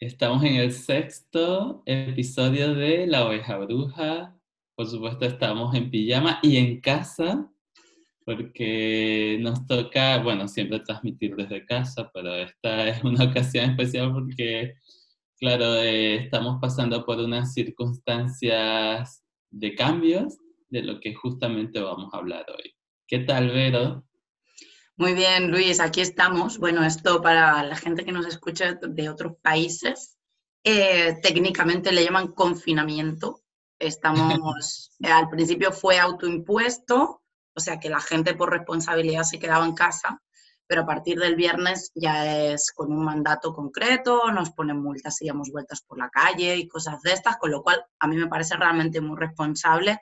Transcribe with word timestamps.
Estamos 0.00 0.44
en 0.44 0.54
el 0.54 0.70
sexto 0.70 1.82
episodio 1.84 2.72
de 2.72 3.08
La 3.08 3.26
Oveja 3.26 3.56
Bruja. 3.56 4.38
Por 4.76 4.86
supuesto, 4.86 5.24
estamos 5.24 5.74
en 5.74 5.90
pijama 5.90 6.38
y 6.40 6.56
en 6.56 6.80
casa, 6.80 7.50
porque 8.24 9.38
nos 9.40 9.66
toca, 9.66 10.22
bueno, 10.22 10.46
siempre 10.46 10.78
transmitir 10.78 11.34
desde 11.34 11.66
casa, 11.66 12.08
pero 12.14 12.32
esta 12.32 12.86
es 12.88 13.02
una 13.02 13.24
ocasión 13.24 13.70
especial 13.70 14.12
porque, 14.12 14.74
claro, 15.40 15.74
eh, 15.82 16.14
estamos 16.14 16.60
pasando 16.60 17.04
por 17.04 17.18
unas 17.18 17.52
circunstancias 17.52 19.24
de 19.50 19.74
cambios 19.74 20.38
de 20.68 20.82
lo 20.84 21.00
que 21.00 21.12
justamente 21.12 21.80
vamos 21.80 22.14
a 22.14 22.18
hablar 22.18 22.46
hoy. 22.56 22.72
¿Qué 23.08 23.18
tal, 23.18 23.48
Vero? 23.48 24.07
Muy 24.98 25.14
bien, 25.14 25.52
Luis, 25.52 25.78
aquí 25.78 26.00
estamos. 26.00 26.58
Bueno, 26.58 26.84
esto 26.84 27.22
para 27.22 27.62
la 27.62 27.76
gente 27.76 28.04
que 28.04 28.10
nos 28.10 28.26
escucha 28.26 28.80
de 28.82 29.08
otros 29.08 29.34
países, 29.40 30.18
eh, 30.64 31.20
técnicamente 31.22 31.92
le 31.92 32.02
llaman 32.02 32.32
confinamiento. 32.32 33.44
Estamos, 33.78 34.90
al 35.04 35.28
principio 35.28 35.70
fue 35.70 36.00
autoimpuesto, 36.00 37.22
o 37.54 37.60
sea 37.60 37.78
que 37.78 37.88
la 37.88 38.00
gente 38.00 38.34
por 38.34 38.50
responsabilidad 38.50 39.22
se 39.22 39.38
quedaba 39.38 39.64
en 39.64 39.76
casa, 39.76 40.20
pero 40.66 40.82
a 40.82 40.86
partir 40.86 41.16
del 41.20 41.36
viernes 41.36 41.92
ya 41.94 42.52
es 42.52 42.72
con 42.72 42.90
un 42.90 43.04
mandato 43.04 43.54
concreto, 43.54 44.32
nos 44.32 44.50
ponen 44.50 44.82
multas 44.82 45.22
y 45.22 45.28
damos 45.28 45.52
vueltas 45.52 45.80
por 45.80 45.98
la 45.98 46.10
calle 46.10 46.56
y 46.56 46.66
cosas 46.66 47.00
de 47.02 47.12
estas, 47.12 47.36
con 47.36 47.52
lo 47.52 47.62
cual 47.62 47.84
a 48.00 48.08
mí 48.08 48.16
me 48.16 48.26
parece 48.26 48.56
realmente 48.56 49.00
muy 49.00 49.16
responsable 49.16 50.00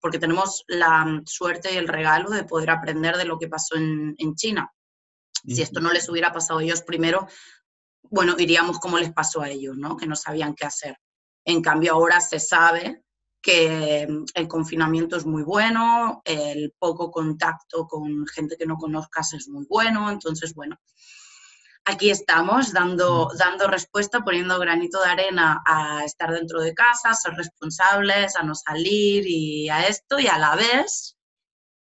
porque 0.00 0.18
tenemos 0.18 0.64
la 0.66 1.22
suerte 1.26 1.72
y 1.72 1.76
el 1.76 1.88
regalo 1.88 2.30
de 2.30 2.44
poder 2.44 2.70
aprender 2.70 3.16
de 3.16 3.24
lo 3.24 3.38
que 3.38 3.48
pasó 3.48 3.76
en, 3.76 4.34
China. 4.34 4.72
Si 5.46 5.62
esto 5.62 5.80
no 5.80 5.92
les 5.92 6.08
hubiera 6.08 6.32
pasado 6.32 6.58
a 6.58 6.62
ellos 6.62 6.82
primero, 6.82 7.26
bueno, 8.02 8.34
iríamos 8.38 8.78
como 8.78 8.98
les 8.98 9.12
pasó 9.12 9.42
a 9.42 9.50
ellos, 9.50 9.76
¿no? 9.76 9.96
Que 9.96 10.06
no 10.06 10.16
sabían 10.16 10.54
qué 10.54 10.66
hacer. 10.66 10.96
En 11.44 11.62
cambio, 11.62 11.94
ahora 11.94 12.20
se 12.20 12.40
sabe 12.40 13.02
que 13.42 14.06
mm, 14.08 14.24
el 14.34 14.48
confinamiento 14.48 15.16
es 15.16 15.24
muy 15.24 15.42
bueno, 15.42 16.20
el 16.24 16.74
poco 16.78 17.10
contacto 17.10 17.86
con 17.86 18.26
gente 18.26 18.56
que 18.56 18.66
no 18.66 18.76
conozcas 18.76 19.32
es 19.34 19.48
muy 19.48 19.66
bueno, 19.68 20.10
entonces, 20.10 20.54
bueno, 20.54 20.76
aquí 21.90 22.10
estamos 22.10 22.72
dando, 22.72 23.30
dando 23.36 23.66
respuesta, 23.66 24.24
poniendo 24.24 24.58
granito 24.58 25.02
de 25.02 25.10
arena 25.10 25.62
a 25.66 26.04
estar 26.04 26.32
dentro 26.32 26.60
de 26.60 26.74
casa, 26.74 27.14
ser 27.14 27.34
responsables, 27.34 28.36
a 28.36 28.42
no 28.42 28.54
salir 28.54 29.24
y 29.26 29.68
a 29.68 29.86
esto, 29.86 30.18
y 30.18 30.26
a 30.26 30.38
la 30.38 30.56
vez 30.56 31.16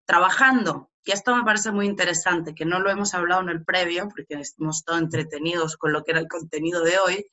trabajando. 0.05 0.89
Y 1.05 1.11
esto 1.11 1.35
me 1.35 1.43
parece 1.43 1.71
muy 1.71 1.85
interesante, 1.85 2.53
que 2.53 2.65
no 2.65 2.79
lo 2.79 2.89
hemos 2.89 3.13
hablado 3.13 3.41
en 3.41 3.49
el 3.49 3.63
previo, 3.63 4.09
porque 4.09 4.41
hemos 4.57 4.77
estado 4.77 4.97
entretenidos 4.97 5.77
con 5.77 5.93
lo 5.93 6.03
que 6.03 6.11
era 6.11 6.19
el 6.19 6.27
contenido 6.27 6.83
de 6.83 6.99
hoy, 6.99 7.25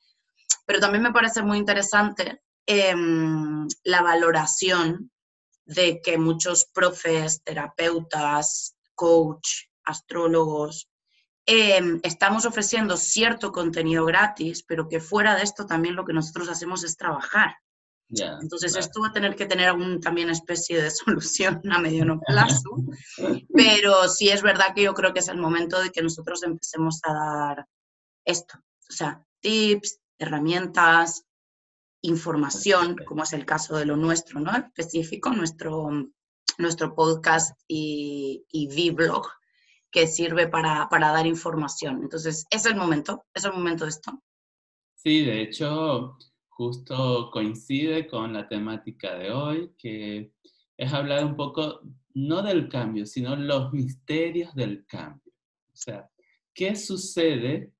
pero 0.65 0.79
también 0.79 1.03
me 1.03 1.13
parece 1.13 1.41
muy 1.41 1.57
interesante 1.57 2.41
em, 2.65 3.67
la 3.83 4.01
valoración 4.01 5.11
de 5.65 6.01
que 6.01 6.17
muchos 6.17 6.65
profes, 6.73 7.43
terapeutas, 7.43 8.77
coach, 8.95 9.67
astrólogos, 9.83 10.86
Em, 11.49 12.01
estamos 12.03 12.45
ofreciendo 12.45 12.97
cierto 12.97 13.53
contenido 13.53 14.03
gratis, 14.03 14.63
pero 14.63 14.89
que 14.89 14.99
fuera 14.99 15.33
de 15.33 15.43
esto 15.43 15.65
también 15.65 15.95
lo 15.95 16.03
que 16.03 16.11
nosotros 16.11 16.49
hacemos 16.49 16.83
es 16.83 16.97
trabajar. 16.97 17.55
Entonces 18.09 18.75
esto 18.75 19.01
va 19.01 19.07
a 19.07 19.13
tener 19.13 19.35
que 19.35 19.45
tener 19.45 19.69
algún 19.69 20.01
también 20.01 20.29
especie 20.29 20.81
de 20.81 20.91
solución 20.91 21.61
a 21.71 21.79
mediano 21.79 22.19
plazo, 22.27 22.69
pero 23.53 24.09
sí 24.09 24.27
es 24.29 24.41
verdad 24.41 24.73
que 24.75 24.83
yo 24.83 24.93
creo 24.93 25.13
que 25.13 25.19
es 25.19 25.29
el 25.29 25.37
momento 25.37 25.81
de 25.81 25.89
que 25.89 26.01
nosotros 26.01 26.43
empecemos 26.43 26.99
a 27.03 27.13
dar 27.13 27.67
esto, 28.25 28.57
o 28.57 28.93
sea, 28.93 29.25
tips, 29.39 30.01
herramientas, 30.19 31.23
información, 32.01 32.97
como 33.05 33.23
es 33.23 33.31
el 33.31 33.45
caso 33.45 33.77
de 33.77 33.85
lo 33.85 33.95
nuestro, 33.95 34.41
¿no? 34.41 34.51
Específico, 34.53 35.31
nuestro, 35.31 35.89
nuestro 36.57 36.93
podcast 36.93 37.57
y, 37.67 38.45
y 38.49 38.91
vlog 38.91 39.29
que 39.91 40.07
sirve 40.07 40.47
para, 40.47 40.87
dar 40.91 41.25
información. 41.25 42.01
Entonces, 42.03 42.45
es 42.49 42.65
el 42.65 42.75
momento, 42.75 43.25
es 43.33 43.45
el 43.45 43.53
momento 43.53 43.85
de 43.85 43.91
esto. 43.91 44.21
Sí, 44.95 45.23
de 45.23 45.41
hecho, 45.41 46.17
justo 46.49 47.29
coincide 47.31 48.07
con 48.07 48.33
la 48.33 48.47
temática 48.47 49.15
de 49.15 49.31
hoy, 49.31 49.71
que 49.77 50.33
es 50.77 50.93
hablar 50.93 51.23
un 51.25 51.35
poco, 51.35 51.81
no 52.13 52.41
del 52.41 52.67
cambio, 52.67 53.05
sino 53.05 53.35
los 53.35 53.71
misterios 53.73 54.53
del 54.55 54.85
cambio. 54.85 55.33
O 55.71 55.75
sea, 55.75 56.09
¿qué 56.53 56.75
sucede? 56.75 57.71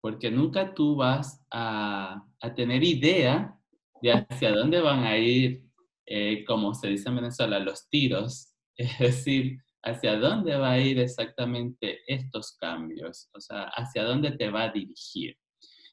Porque 0.00 0.30
nunca 0.30 0.72
tú 0.72 0.96
vas 0.96 1.44
a, 1.50 2.24
tener 2.56 2.82
idea 2.82 3.54
de 4.00 4.12
hacia 4.12 4.52
dónde 4.52 4.80
van 4.80 5.04
a 5.04 5.18
ir, 5.18 5.62
eh, 6.06 6.44
como 6.46 6.74
se 6.74 6.88
dice 6.88 7.08
en 7.08 7.16
Venezuela, 7.16 7.58
los 7.58 7.88
tiros. 7.88 8.46
Es 8.80 8.98
decir, 8.98 9.58
hacia 9.82 10.16
dónde 10.16 10.56
va 10.56 10.72
a 10.72 10.80
ir 10.80 10.98
exactamente 10.98 12.00
estos 12.06 12.56
cambios, 12.58 13.28
o 13.34 13.40
sea, 13.40 13.64
hacia 13.74 14.04
dónde 14.04 14.32
te 14.32 14.50
va 14.50 14.64
a 14.64 14.72
dirigir. 14.72 15.36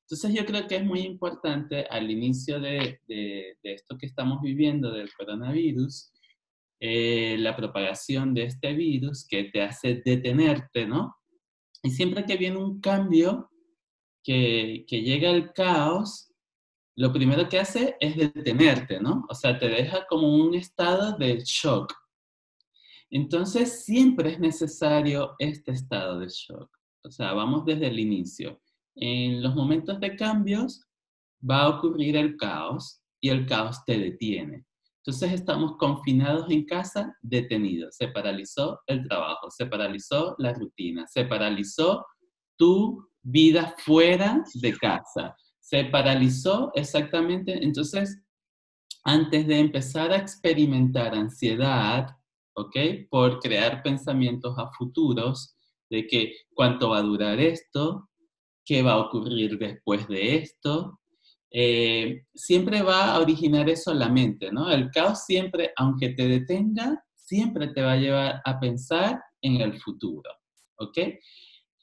Entonces 0.02 0.34
yo 0.34 0.46
creo 0.46 0.68
que 0.68 0.78
es 0.78 0.86
muy 0.86 1.02
importante 1.02 1.86
al 1.90 2.10
inicio 2.10 2.60
de, 2.60 3.00
esto 3.64 3.98
que 3.98 4.06
estamos 4.06 4.42
viviendo 4.42 4.92
del 4.92 5.12
coronavirus, 5.14 6.14
eh, 6.80 7.36
la 7.40 7.56
propagación 7.56 8.34
de 8.34 8.44
este 8.44 8.74
virus 8.74 9.28
que 9.28 9.46
te 9.46 9.62
hace 9.62 10.02
detenerte, 10.06 10.86
¿no? 10.86 11.16
Y 11.84 11.90
siempre 11.90 12.26
que 12.26 12.38
viene 12.38 12.58
un 12.58 12.80
cambio, 12.80 13.50
que, 14.24 14.86
que 14.88 15.02
llega 15.02 15.30
el 15.30 15.52
caos, 15.52 16.34
lo 16.96 17.12
primero 17.14 17.48
que 17.48 17.60
hace 17.60 17.96
es 18.00 18.16
detenerte, 18.16 19.00
¿no? 19.00 19.26
O 19.30 19.36
sea, 19.36 19.60
te 19.60 19.68
deja 19.68 20.06
como 20.08 20.36
un 20.36 20.56
estado 20.56 21.18
de 21.18 21.42
shock, 21.44 21.94
entonces, 23.10 23.86
siempre 23.86 24.34
es 24.34 24.40
necesario 24.40 25.36
este 25.40 25.72
estado 25.72 26.20
de 26.20 26.28
shock. 26.28 26.70
O 27.04 27.12
sea, 27.12 27.34
vamos 27.34 27.64
desde 27.66 27.88
el 27.88 28.00
inicio. 28.00 28.62
En 28.96 29.42
los 29.42 29.56
momentos 29.56 30.00
de 30.00 30.16
cambios 30.16 30.84
va 31.48 31.64
a 31.64 31.70
ocurrir 31.70 32.18
el 32.18 32.36
caos 32.36 33.02
y 33.22 33.30
el 33.30 33.46
caos 33.46 33.84
te 33.86 33.98
detiene. 33.98 34.66
Entonces 34.98 35.32
estamos 35.32 35.78
confinados 35.78 36.52
en 36.52 36.66
casa, 36.66 37.16
detenidos. 37.22 37.96
Se 37.96 38.10
paralizó 38.10 38.82
el 38.88 39.08
trabajo, 39.08 39.50
se 39.50 39.66
paralizó 39.66 40.36
la 40.38 40.52
rutina, 40.52 41.08
se 41.08 41.24
paralizó 41.24 42.06
tu 42.58 43.08
vida 43.22 43.74
fuera 43.78 44.44
de 44.56 44.74
casa, 44.74 45.34
se 45.60 45.86
paralizó 45.86 46.72
exactamente. 46.76 47.64
Entonces, 47.64 48.22
antes 49.06 49.48
de 49.48 49.60
empezar 49.60 50.12
a 50.12 50.18
experimentar 50.18 51.16
ansiedad, 51.16 52.17
¿ok? 52.58 52.76
Por 53.10 53.40
crear 53.40 53.84
pensamientos 53.84 54.58
a 54.58 54.72
futuros 54.72 55.56
de 55.90 56.08
que 56.08 56.34
cuánto 56.54 56.90
va 56.90 56.98
a 56.98 57.04
durar 57.04 57.40
esto, 57.40 58.10
qué 58.66 58.82
va 58.82 58.94
a 58.94 59.00
ocurrir 59.00 59.58
después 59.58 60.08
de 60.08 60.38
esto. 60.38 61.00
Eh, 61.52 62.24
siempre 62.34 62.82
va 62.82 63.14
a 63.14 63.20
originar 63.20 63.70
eso 63.70 63.94
la 63.94 64.10
mente, 64.10 64.52
¿no? 64.52 64.70
El 64.70 64.90
caos 64.92 65.24
siempre, 65.26 65.72
aunque 65.78 66.10
te 66.10 66.28
detenga, 66.28 67.02
siempre 67.16 67.70
te 67.70 67.82
va 67.82 67.94
a 67.94 67.98
llevar 67.98 68.42
a 68.44 68.60
pensar 68.60 69.22
en 69.42 69.62
el 69.62 69.80
futuro, 69.80 70.30
¿ok? 70.80 70.98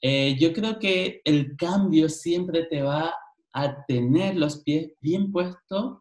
Eh, 0.01 0.35
yo 0.39 0.53
creo 0.53 0.77
que 0.77 1.21
el 1.23 1.55
cambio 1.55 2.09
siempre 2.09 2.65
te 2.65 2.81
va 2.81 3.15
a 3.53 3.85
tener 3.85 4.35
los 4.35 4.61
pies 4.61 4.91
bien 4.99 5.31
puestos 5.31 5.99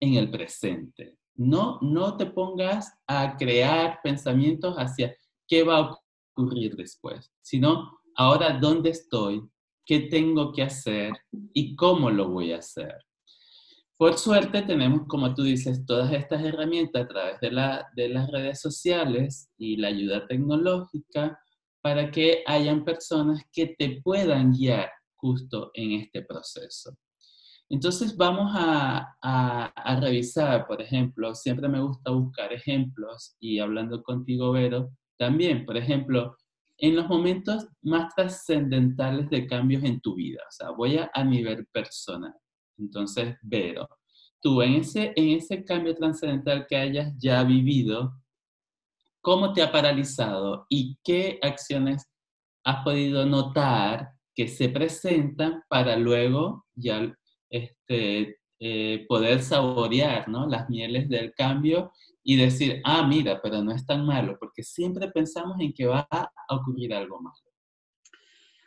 en 0.00 0.14
el 0.14 0.30
presente, 0.30 1.18
no, 1.36 1.78
no 1.80 2.16
te 2.16 2.26
pongas 2.26 2.92
a 3.06 3.36
crear 3.36 4.00
pensamientos 4.02 4.74
hacia 4.76 5.14
qué 5.46 5.62
va 5.62 5.78
a 5.78 5.98
ocurrir 6.36 6.76
después, 6.76 7.32
sino 7.42 7.98
ahora 8.16 8.58
dónde 8.58 8.90
estoy, 8.90 9.42
qué 9.84 10.00
tengo 10.00 10.52
que 10.52 10.62
hacer 10.62 11.12
y 11.52 11.74
cómo 11.76 12.10
lo 12.10 12.28
voy 12.28 12.52
a 12.52 12.58
hacer. 12.58 12.94
Por 13.96 14.18
suerte 14.18 14.62
tenemos, 14.62 15.06
como 15.06 15.34
tú 15.34 15.42
dices, 15.42 15.86
todas 15.86 16.12
estas 16.12 16.42
herramientas 16.44 17.04
a 17.04 17.08
través 17.08 17.40
de, 17.40 17.50
de 17.94 18.08
las 18.08 18.30
redes 18.30 18.60
sociales 18.60 19.50
y 19.56 19.76
la 19.76 19.88
ayuda 19.88 20.26
tecnológica 20.26 21.38
para 21.80 22.10
que 22.10 22.42
hayan 22.46 22.84
personas 22.84 23.42
que 23.52 23.74
te 23.78 24.00
puedan 24.02 24.52
guiar 24.52 24.90
justo 25.14 25.70
en 25.74 26.00
este 26.00 26.22
proceso. 26.22 26.96
Entonces 27.70 28.16
vamos 28.16 28.52
a, 28.54 29.14
revisar, 30.00 30.66
por 30.66 30.82
ejemplo, 30.82 31.34
siempre 31.34 31.68
me 31.68 31.80
gusta 31.80 32.10
buscar 32.10 32.52
ejemplos 32.52 33.36
y 33.40 33.58
hablando 33.58 34.02
contigo, 34.02 34.52
Vero, 34.52 34.90
también, 35.18 35.64
por 35.64 35.76
ejemplo, 35.76 36.36
en 36.76 36.96
los 36.96 37.08
momentos 37.08 37.66
más 37.82 38.14
trascendentales 38.14 39.30
de 39.30 39.46
cambios 39.46 39.82
en 39.84 40.00
tu 40.00 40.14
vida, 40.14 40.42
o 40.46 40.52
sea, 40.52 40.70
voy 40.70 40.98
a, 40.98 41.10
a 41.14 41.24
nivel 41.24 41.66
personal. 41.72 42.34
Entonces, 42.76 43.36
Vero, 43.42 43.88
tú 44.40 44.60
en 44.60 44.74
ese, 44.74 45.12
en 45.16 45.38
ese 45.38 45.64
cambio 45.64 45.94
trascendental 45.94 46.66
que 46.66 46.76
hayas 46.76 47.14
ya 47.16 47.42
vivido, 47.44 48.12
¿cómo 49.22 49.52
te 49.52 49.62
ha 49.62 49.72
paralizado 49.72 50.66
y 50.68 50.98
qué 51.02 51.38
acciones 51.40 52.10
has 52.64 52.84
podido 52.84 53.24
notar 53.24 54.10
que 54.34 54.48
se 54.48 54.68
presentan 54.68 55.62
para 55.68 55.96
luego 55.96 56.66
ya 56.74 57.14
este, 57.54 58.38
eh, 58.58 59.04
poder 59.08 59.42
saborear 59.42 60.28
¿no? 60.28 60.46
las 60.46 60.68
mieles 60.68 61.08
del 61.08 61.32
cambio 61.34 61.92
y 62.22 62.36
decir, 62.36 62.80
ah, 62.84 63.06
mira, 63.06 63.40
pero 63.42 63.62
no 63.62 63.72
es 63.72 63.84
tan 63.86 64.06
malo, 64.06 64.36
porque 64.40 64.62
siempre 64.62 65.08
pensamos 65.08 65.60
en 65.60 65.72
que 65.72 65.86
va 65.86 66.08
a 66.10 66.30
ocurrir 66.48 66.94
algo 66.94 67.20
malo. 67.20 67.36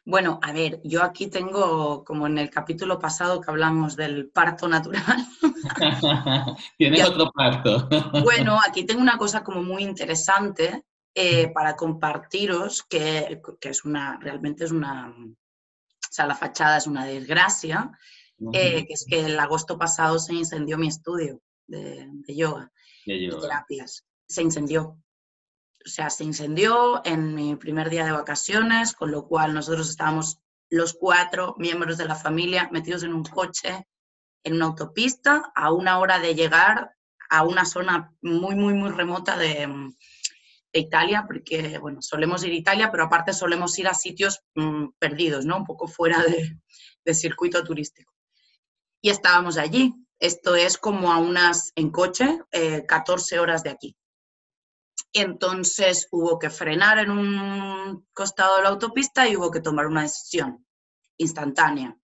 Bueno, 0.06 0.40
a 0.42 0.54
ver, 0.54 0.80
yo 0.86 1.04
aquí 1.04 1.28
tengo, 1.28 2.06
como 2.06 2.28
en 2.28 2.38
el 2.38 2.50
capítulo 2.50 2.98
pasado 2.98 3.42
que 3.42 3.52
hablamos 3.52 3.98
del 3.98 4.30
parto 4.30 4.70
natural. 4.70 5.26
Tienes 6.78 7.04
otro 7.04 7.30
parto. 7.32 7.90
bueno, 8.24 8.58
aquí 8.66 8.86
tengo 8.86 9.02
una 9.02 9.18
cosa 9.18 9.44
como 9.44 9.62
muy 9.62 9.84
interesante 9.84 10.86
eh, 11.14 11.50
para 11.50 11.76
compartiros, 11.76 12.84
que, 12.84 13.42
es 13.60 13.84
una, 13.84 14.18
realmente 14.22 14.64
es 14.64 14.72
una, 14.72 15.10
o 15.10 16.10
sea, 16.10 16.26
la 16.26 16.36
fachada 16.36 16.78
es 16.78 16.88
una 16.88 17.04
desgracia, 17.04 17.92
eh, 18.54 18.86
que 18.86 18.94
es 18.94 19.06
que 19.08 19.26
el 19.26 19.40
agosto 19.40 19.78
pasado 19.78 20.20
se 20.20 20.34
incendió 20.34 20.78
mi 20.78 20.88
estudio 20.88 21.42
de, 21.68 22.08
yoga, 22.28 22.72
de, 23.06 23.14
de 23.20 23.38
terapias. 23.40 24.06
Se 24.28 24.42
incendió 24.42 24.98
o 25.88 25.90
sea, 25.90 26.10
se 26.10 26.26
incendió 26.26 27.02
en 27.06 27.34
mi 27.34 27.56
primer 27.56 27.90
día 27.90 28.04
de 28.04 28.12
vacaciones, 28.12 28.94
con 28.94 29.10
lo 29.10 29.26
cual 29.26 29.54
nosotros 29.54 29.90
estábamos 29.90 30.38
los 30.70 30.94
cuatro 30.94 31.56
miembros 31.58 31.98
de 31.98 32.06
la 32.06 32.16
familia 32.16 32.68
metidos 32.74 33.04
en 33.04 33.14
un 33.14 33.24
coche, 33.24 33.88
en 34.44 34.56
una 34.56 34.66
autopista, 34.66 35.50
a 35.56 35.72
una 35.72 36.00
hora 36.00 36.20
de 36.20 36.36
llegar 36.36 36.92
a 37.30 37.44
una 37.44 37.64
zona 37.64 38.14
muy, 38.22 38.56
muy, 38.56 38.74
muy 38.74 38.90
remota 38.90 39.38
de, 39.38 39.68
Italia, 40.74 41.24
porque, 41.26 41.80
bueno, 41.80 42.04
solemos 42.04 42.44
ir 42.44 42.52
a 42.52 42.56
Italia, 42.56 42.92
pero 42.92 43.06
aparte 43.06 43.34
solemos 43.34 43.80
ir 43.80 43.88
a 43.88 43.96
sitios 43.96 44.42
mm, 44.54 44.90
perdidos, 45.00 45.44
¿no? 45.44 45.58
Un 45.58 45.66
poco 45.66 45.88
fuera 45.88 46.24
de, 46.24 47.14
circuito 47.16 47.64
turístico. 47.64 48.14
Y 49.02 49.10
estábamos 49.10 49.58
allí. 49.58 49.94
Esto 50.20 50.56
es 50.56 50.78
como 50.78 51.12
a 51.12 51.20
unas, 51.20 51.72
en 51.76 51.92
coche, 51.92 52.42
14 52.88 53.36
eh, 53.36 53.40
horas 53.40 53.64
de 53.64 53.70
aquí. 53.70 53.96
Entonces 55.14 56.08
hubo 56.12 56.40
que 56.40 56.50
frenar 56.50 57.00
en 57.00 57.12
un 57.12 58.08
costado 58.14 58.58
de 58.58 58.64
la 58.64 58.70
autopista 58.70 59.28
y 59.28 59.36
hubo 59.36 59.52
que 59.52 59.62
tomar 59.62 59.88
una 59.88 60.04
decisión 60.04 60.66
instantánea. 61.18 61.98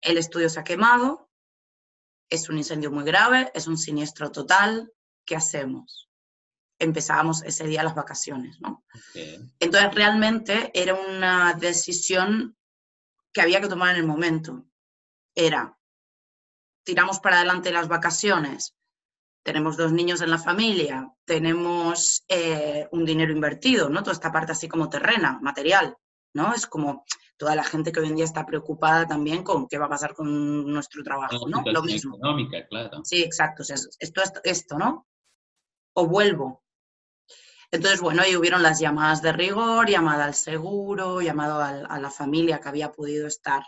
El 0.00 0.18
estudio 0.18 0.48
se 0.48 0.60
ha 0.60 0.64
quemado, 0.64 1.30
es 2.30 2.48
un 2.48 2.58
incendio 2.58 2.90
muy 2.90 3.04
grave, 3.04 3.50
es 3.54 3.66
un 3.66 3.78
siniestro 3.78 4.30
total. 4.30 4.92
¿Qué 5.24 5.36
hacemos? 5.36 6.10
Empezábamos 6.78 7.42
ese 7.42 7.66
día 7.66 7.84
las 7.84 7.94
vacaciones, 7.94 8.60
¿no? 8.60 8.84
Entonces 9.60 9.94
realmente 9.94 10.70
era 10.74 10.94
una 10.94 11.54
decisión 11.54 12.56
que 13.32 13.40
había 13.40 13.60
que 13.60 13.68
tomar 13.68 13.94
en 13.94 14.02
el 14.02 14.06
momento. 14.06 14.66
Era, 15.34 15.76
tiramos 16.84 17.18
para 17.18 17.36
adelante 17.36 17.72
las 17.72 17.88
vacaciones, 17.88 18.76
tenemos 19.44 19.76
dos 19.76 19.92
niños 19.92 20.22
en 20.22 20.30
la 20.30 20.38
familia, 20.38 21.12
tenemos 21.26 22.24
eh, 22.28 22.88
un 22.92 23.04
dinero 23.04 23.32
invertido, 23.32 23.90
¿no? 23.90 24.02
Toda 24.02 24.12
esta 24.12 24.32
parte 24.32 24.52
así 24.52 24.68
como 24.68 24.88
terrena, 24.88 25.38
material, 25.42 25.96
¿no? 26.34 26.54
Es 26.54 26.66
como 26.66 27.04
toda 27.36 27.54
la 27.54 27.64
gente 27.64 27.92
que 27.92 28.00
hoy 28.00 28.08
en 28.08 28.16
día 28.16 28.24
está 28.24 28.46
preocupada 28.46 29.06
también 29.06 29.42
con 29.42 29.68
qué 29.68 29.76
va 29.76 29.86
a 29.86 29.90
pasar 29.90 30.14
con 30.14 30.72
nuestro 30.72 31.02
trabajo, 31.02 31.46
¿no? 31.48 31.62
Lo 31.66 31.82
mismo. 31.82 32.16
Económica, 32.16 32.66
claro. 32.68 33.04
Sí, 33.04 33.22
exacto. 33.22 33.62
O 33.62 33.66
sea, 33.66 33.76
esto, 33.76 34.22
esto, 34.22 34.40
esto, 34.44 34.78
¿no? 34.78 35.06
O 35.94 36.06
vuelvo. 36.06 36.62
Entonces, 37.70 38.00
bueno, 38.00 38.22
ahí 38.22 38.36
hubieron 38.36 38.62
las 38.62 38.78
llamadas 38.78 39.20
de 39.20 39.32
rigor, 39.32 39.90
llamada 39.90 40.24
al 40.24 40.34
seguro, 40.34 41.20
llamado 41.20 41.60
a 41.60 41.98
la 41.98 42.10
familia 42.10 42.60
que 42.60 42.68
había 42.68 42.92
podido 42.92 43.26
estar, 43.26 43.64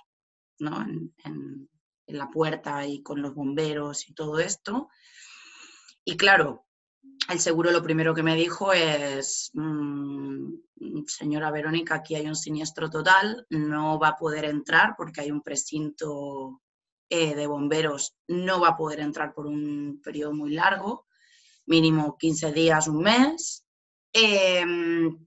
¿no? 0.59 0.83
En, 1.25 1.69
la 2.09 2.31
puerta 2.31 2.87
y 2.87 3.03
con 3.03 3.21
los 3.21 3.35
bomberos 3.35 4.09
y 4.09 4.15
todo 4.15 4.39
esto. 4.39 4.89
Y 6.05 6.17
claro, 6.17 6.67
el 7.29 7.41
seguro 7.41 7.73
lo 7.73 7.83
primero 7.83 8.15
que 8.15 8.23
me 8.23 8.37
dijo 8.37 8.73
es, 8.73 9.51
mm, 9.55 10.53
señora 11.09 11.51
Verónica, 11.51 11.97
aquí 11.97 12.15
hay 12.15 12.29
un 12.29 12.37
siniestro 12.37 12.89
total, 12.91 13.45
no 13.51 13.99
va 13.99 14.11
a 14.11 14.17
poder 14.17 14.45
entrar 14.45 14.95
porque 14.97 15.23
hay 15.23 15.33
un 15.33 15.43
precinto 15.43 16.63
eh, 17.11 17.35
de 17.35 17.47
bomberos, 17.49 18.15
no 18.29 18.61
va 18.61 18.69
a 18.69 18.77
poder 18.77 19.01
entrar 19.01 19.35
por 19.35 19.47
un 19.47 20.01
periodo 20.01 20.33
muy 20.33 20.53
largo, 20.53 21.07
mínimo 21.67 22.17
15 22.17 22.53
días, 22.53 22.87
un 22.87 23.03
mes. 23.03 23.65
Em, 24.13 25.26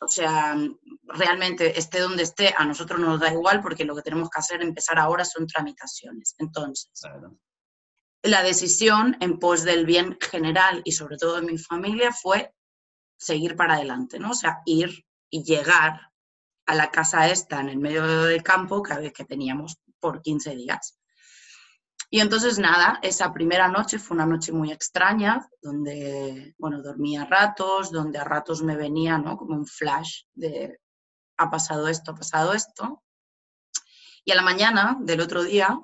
o 0.00 0.08
sea, 0.08 0.56
realmente 1.04 1.78
esté 1.78 2.00
donde 2.00 2.22
esté, 2.22 2.54
a 2.56 2.64
nosotros 2.64 3.00
nos 3.00 3.20
da 3.20 3.32
igual 3.32 3.60
porque 3.60 3.84
lo 3.84 3.94
que 3.94 4.02
tenemos 4.02 4.28
que 4.30 4.40
hacer, 4.40 4.62
empezar 4.62 4.98
ahora, 4.98 5.24
son 5.24 5.46
tramitaciones. 5.46 6.34
Entonces, 6.38 6.90
la 8.22 8.42
decisión 8.42 9.16
en 9.20 9.38
pos 9.38 9.62
del 9.62 9.86
bien 9.86 10.18
general 10.20 10.82
y 10.84 10.92
sobre 10.92 11.16
todo 11.16 11.36
de 11.36 11.46
mi 11.46 11.58
familia 11.58 12.12
fue 12.12 12.52
seguir 13.18 13.56
para 13.56 13.74
adelante, 13.74 14.18
¿no? 14.18 14.30
O 14.30 14.34
sea, 14.34 14.58
ir 14.66 15.04
y 15.30 15.42
llegar 15.42 16.00
a 16.66 16.74
la 16.74 16.90
casa 16.90 17.28
esta 17.28 17.60
en 17.60 17.68
el 17.68 17.78
medio 17.78 18.24
del 18.24 18.42
campo 18.42 18.82
que, 18.82 19.12
que 19.12 19.24
teníamos 19.24 19.76
por 20.00 20.20
15 20.20 20.56
días. 20.56 20.95
Y 22.08 22.20
entonces 22.20 22.58
nada, 22.58 23.00
esa 23.02 23.32
primera 23.32 23.68
noche 23.68 23.98
fue 23.98 24.14
una 24.14 24.26
noche 24.26 24.52
muy 24.52 24.70
extraña, 24.70 25.48
donde, 25.60 26.54
bueno, 26.58 26.80
dormía 26.80 27.22
a 27.22 27.26
ratos, 27.26 27.90
donde 27.90 28.18
a 28.18 28.24
ratos 28.24 28.62
me 28.62 28.76
venía, 28.76 29.18
¿no? 29.18 29.36
Como 29.36 29.54
un 29.56 29.66
flash 29.66 30.22
de, 30.34 30.78
ha 31.36 31.50
pasado 31.50 31.88
esto, 31.88 32.12
ha 32.12 32.14
pasado 32.14 32.52
esto. 32.52 33.02
Y 34.24 34.32
a 34.32 34.36
la 34.36 34.42
mañana 34.42 34.96
del 35.00 35.20
otro 35.20 35.42
día, 35.42 35.80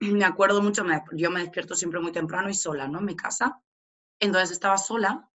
me 0.00 0.24
acuerdo 0.24 0.62
mucho, 0.62 0.84
yo 1.12 1.30
me 1.30 1.40
despierto 1.40 1.76
siempre 1.76 2.00
muy 2.00 2.12
temprano 2.12 2.48
y 2.50 2.54
sola, 2.54 2.88
¿no? 2.88 2.98
En 2.98 3.04
mi 3.04 3.16
casa. 3.16 3.60
Entonces 4.18 4.50
estaba 4.50 4.78
sola, 4.78 5.28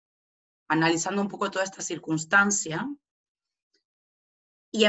analizando 0.68 1.22
un 1.22 1.30
poco 1.30 1.50
toda 1.50 1.64
esta 1.64 1.82
circunstancia. 1.82 2.88
Y, 4.72 4.86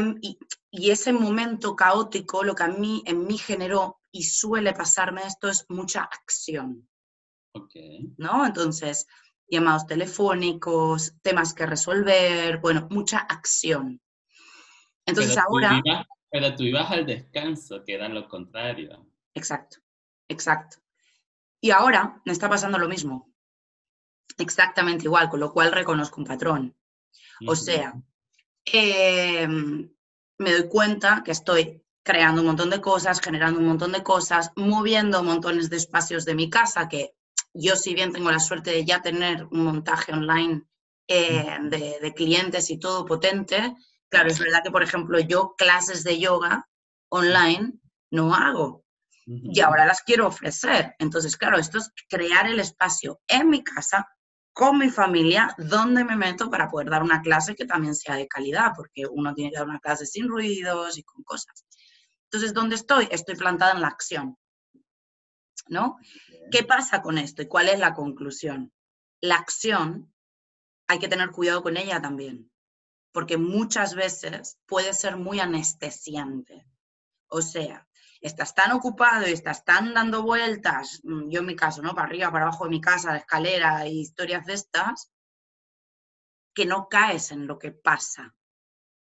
y, 0.70 0.90
ese 0.90 1.12
momento 1.12 1.76
caótico, 1.76 2.42
lo 2.42 2.54
que 2.54 2.64
a 2.64 2.68
mí, 2.68 3.02
en 3.06 3.24
mí 3.26 3.38
generó 3.38 3.97
y 4.12 4.22
suele 4.24 4.72
pasarme 4.72 5.22
esto 5.22 5.48
es 5.48 5.66
mucha 5.68 6.02
acción. 6.02 6.88
Okay. 7.52 8.12
¿No? 8.16 8.46
Entonces, 8.46 9.06
llamados 9.48 9.86
telefónicos, 9.86 11.14
temas 11.22 11.54
que 11.54 11.66
resolver, 11.66 12.58
bueno, 12.58 12.86
mucha 12.90 13.18
acción. 13.18 14.00
Entonces 15.06 15.38
ahora... 15.38 15.82
pero 16.30 16.54
tú 16.54 16.64
ibas 16.64 16.90
al 16.90 17.06
descanso, 17.06 17.82
que 17.84 17.94
era 17.94 18.08
lo 18.08 18.28
contrario. 18.28 19.06
Exacto, 19.34 19.78
exacto. 20.28 20.78
Y 21.60 21.70
ahora 21.70 22.20
me 22.24 22.32
está 22.32 22.48
pasando 22.48 22.78
lo 22.78 22.88
mismo, 22.88 23.32
exactamente 24.36 25.04
igual, 25.04 25.28
con 25.28 25.40
lo 25.40 25.52
cual 25.52 25.72
reconozco 25.72 26.20
un 26.20 26.26
patrón. 26.26 26.76
O 27.46 27.56
sea, 27.56 27.94
em, 28.64 29.90
me 30.38 30.52
doy 30.52 30.68
cuenta 30.68 31.22
que 31.24 31.30
estoy 31.30 31.82
creando 32.08 32.40
un 32.40 32.46
montón 32.46 32.70
de 32.70 32.80
cosas, 32.80 33.20
generando 33.20 33.60
un 33.60 33.66
montón 33.66 33.92
de 33.92 34.02
cosas, 34.02 34.50
moviendo 34.56 35.22
montones 35.22 35.68
de 35.68 35.76
espacios 35.76 36.24
de 36.24 36.34
mi 36.34 36.48
casa, 36.48 36.88
que 36.88 37.12
yo 37.52 37.76
si 37.76 37.92
bien 37.92 38.12
tengo 38.12 38.30
la 38.30 38.40
suerte 38.40 38.70
de 38.70 38.86
ya 38.86 39.02
tener 39.02 39.44
un 39.50 39.64
montaje 39.64 40.14
online 40.14 40.62
eh, 41.06 41.58
de, 41.64 41.98
de, 42.00 42.14
clientes 42.14 42.70
y 42.70 42.78
todo 42.78 43.04
potente, 43.04 43.76
claro, 44.08 44.30
es 44.30 44.38
verdad 44.38 44.62
que, 44.64 44.70
por 44.70 44.82
ejemplo, 44.82 45.20
yo 45.20 45.54
clases 45.58 46.02
de 46.02 46.18
yoga 46.18 46.66
online 47.10 47.74
no 48.10 48.34
hago, 48.34 48.86
y 49.26 49.60
ahora 49.60 49.84
las 49.84 50.00
quiero 50.00 50.26
ofrecer. 50.26 50.94
Entonces, 50.98 51.36
claro, 51.36 51.58
esto 51.58 51.76
es 51.76 51.92
crear 52.08 52.46
el 52.46 52.58
espacio 52.58 53.20
en 53.28 53.50
mi 53.50 53.62
casa, 53.62 54.08
con 54.54 54.78
mi 54.78 54.88
familia, 54.88 55.54
donde 55.58 56.04
me 56.04 56.16
meto 56.16 56.48
para 56.48 56.68
poder 56.68 56.88
dar 56.88 57.02
una 57.02 57.20
clase 57.20 57.54
que 57.54 57.66
también 57.66 57.94
sea 57.94 58.14
de 58.14 58.26
calidad, 58.26 58.72
porque 58.74 59.04
uno 59.06 59.34
tiene 59.34 59.50
que 59.50 59.58
dar 59.58 59.68
una 59.68 59.78
clase 59.78 60.06
sin 60.06 60.26
ruidos 60.26 60.96
y 60.96 61.02
con 61.02 61.22
cosas. 61.22 61.67
Entonces, 62.30 62.52
¿dónde 62.52 62.76
estoy? 62.76 63.08
Estoy 63.10 63.36
plantada 63.36 63.72
en 63.72 63.80
la 63.80 63.88
acción. 63.88 64.36
¿No? 65.68 65.98
¿Qué 66.50 66.62
pasa 66.62 67.02
con 67.02 67.18
esto 67.18 67.42
y 67.42 67.48
cuál 67.48 67.68
es 67.68 67.78
la 67.78 67.94
conclusión? 67.94 68.72
La 69.20 69.36
acción 69.36 70.12
hay 70.86 70.98
que 70.98 71.08
tener 71.08 71.30
cuidado 71.30 71.62
con 71.62 71.76
ella 71.76 72.00
también, 72.00 72.50
porque 73.12 73.36
muchas 73.36 73.94
veces 73.94 74.58
puede 74.66 74.94
ser 74.94 75.16
muy 75.16 75.40
anestesiante. 75.40 76.66
O 77.28 77.42
sea, 77.42 77.86
estás 78.20 78.54
tan 78.54 78.72
ocupado 78.72 79.26
y 79.28 79.32
estás 79.32 79.64
tan 79.64 79.92
dando 79.92 80.22
vueltas, 80.22 81.00
mm, 81.04 81.28
yo 81.28 81.40
en 81.40 81.46
mi 81.46 81.56
caso, 81.56 81.82
¿no? 81.82 81.94
Para 81.94 82.08
arriba, 82.08 82.32
para 82.32 82.44
abajo 82.46 82.64
de 82.64 82.70
mi 82.70 82.80
casa, 82.80 83.12
de 83.12 83.18
escalera 83.18 83.86
y 83.86 84.00
historias 84.00 84.46
de 84.46 84.54
estas, 84.54 85.10
que 86.54 86.66
no 86.66 86.88
caes 86.88 87.30
en 87.30 87.46
lo 87.46 87.58
que 87.58 87.72
pasa. 87.72 88.34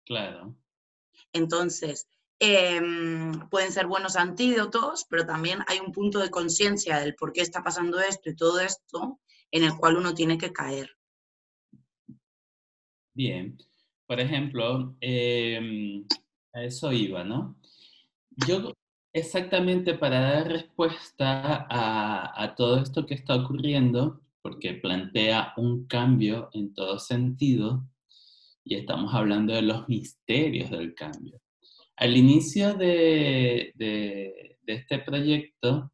Claro. 0.04 0.56
Entonces, 1.32 2.08
em, 2.38 3.48
pueden 3.48 3.72
ser 3.72 3.86
buenos 3.86 4.16
antídotos, 4.16 5.06
pero 5.08 5.26
también 5.26 5.60
hay 5.66 5.78
un 5.80 5.92
punto 5.92 6.18
de 6.18 6.30
conciencia 6.30 6.98
del 6.98 7.14
por 7.14 7.32
qué 7.32 7.40
está 7.40 7.62
pasando 7.62 7.98
esto 8.00 8.30
y 8.30 8.36
todo 8.36 8.60
esto 8.60 9.20
en 9.50 9.64
el 9.64 9.76
cual 9.76 9.96
uno 9.96 10.14
tiene 10.14 10.38
que 10.38 10.52
caer. 10.52 10.96
Bien. 13.14 13.58
Por 14.06 14.20
ejemplo, 14.20 14.96
em, 15.00 16.06
a 16.52 16.62
eso 16.62 16.92
iba, 16.92 17.24
¿no? 17.24 17.58
Yo 18.46 18.72
Exactamente 19.12 19.94
para 19.94 20.20
dar 20.20 20.48
respuesta 20.48 21.66
a, 21.68 22.42
a 22.42 22.54
todo 22.54 22.80
esto 22.80 23.06
que 23.06 23.14
está 23.14 23.34
ocurriendo, 23.34 24.20
porque 24.42 24.74
plantea 24.74 25.54
un 25.56 25.86
cambio 25.86 26.50
en 26.52 26.74
todo 26.74 26.98
sentido, 26.98 27.84
y 28.62 28.76
estamos 28.76 29.14
hablando 29.14 29.54
de 29.54 29.62
los 29.62 29.88
misterios 29.88 30.70
del 30.70 30.94
cambio. 30.94 31.40
Al 31.98 32.16
inicio 32.16 32.74
de, 32.74 33.74
este 34.66 34.98
proyecto, 35.00 35.92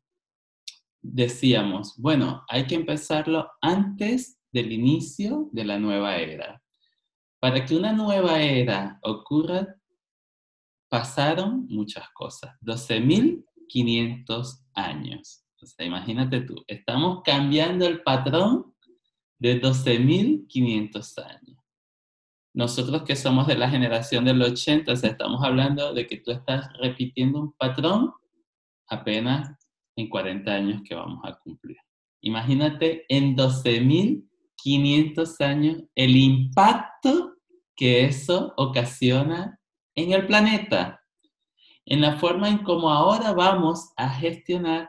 decíamos, 1.00 1.96
bueno, 1.96 2.44
hay 2.48 2.66
que 2.66 2.74
empezarlo 2.74 3.50
antes 3.62 4.38
del 4.52 4.72
inicio 4.72 5.48
de 5.52 5.64
la 5.64 5.78
nueva 5.78 6.18
era. 6.18 6.62
Para 7.40 7.64
que 7.64 7.74
una 7.74 7.92
nueva 7.92 8.42
era 8.42 8.98
ocurra, 9.02 9.76
pasaron 10.90 11.66
muchas 11.68 12.10
cosas. 12.10 12.54
12.500 12.60 14.66
años. 14.74 15.42
O 15.62 15.66
sea, 15.66 15.86
imagínate 15.86 16.42
tú, 16.42 16.62
estamos 16.66 17.22
cambiando 17.24 17.86
el 17.86 18.02
patrón 18.02 18.74
de 19.38 19.60
12.500 19.60 21.24
años. 21.24 21.63
Nosotros 22.54 23.02
que 23.02 23.16
somos 23.16 23.48
de 23.48 23.56
la 23.56 23.68
generación 23.68 24.24
del 24.24 24.40
80, 24.40 24.92
o 24.92 24.96
sea, 24.96 25.10
estamos 25.10 25.42
hablando 25.42 25.92
de 25.92 26.06
que 26.06 26.18
tú 26.18 26.30
estás 26.30 26.68
repitiendo 26.80 27.40
un 27.40 27.52
patrón 27.52 28.14
apenas 28.88 29.50
en 29.96 30.08
40 30.08 30.52
años 30.52 30.82
que 30.88 30.94
vamos 30.94 31.20
a 31.24 31.36
cumplir. 31.40 31.76
Imagínate 32.20 33.04
en 33.08 33.36
12.500 33.36 35.44
años 35.44 35.82
el 35.96 36.16
impacto 36.16 37.34
que 37.74 38.04
eso 38.04 38.54
ocasiona 38.56 39.58
en 39.96 40.12
el 40.12 40.28
planeta, 40.28 41.00
en 41.86 42.00
la 42.00 42.18
forma 42.18 42.48
en 42.48 42.58
cómo 42.58 42.90
ahora 42.90 43.32
vamos 43.32 43.92
a 43.96 44.08
gestionar 44.08 44.88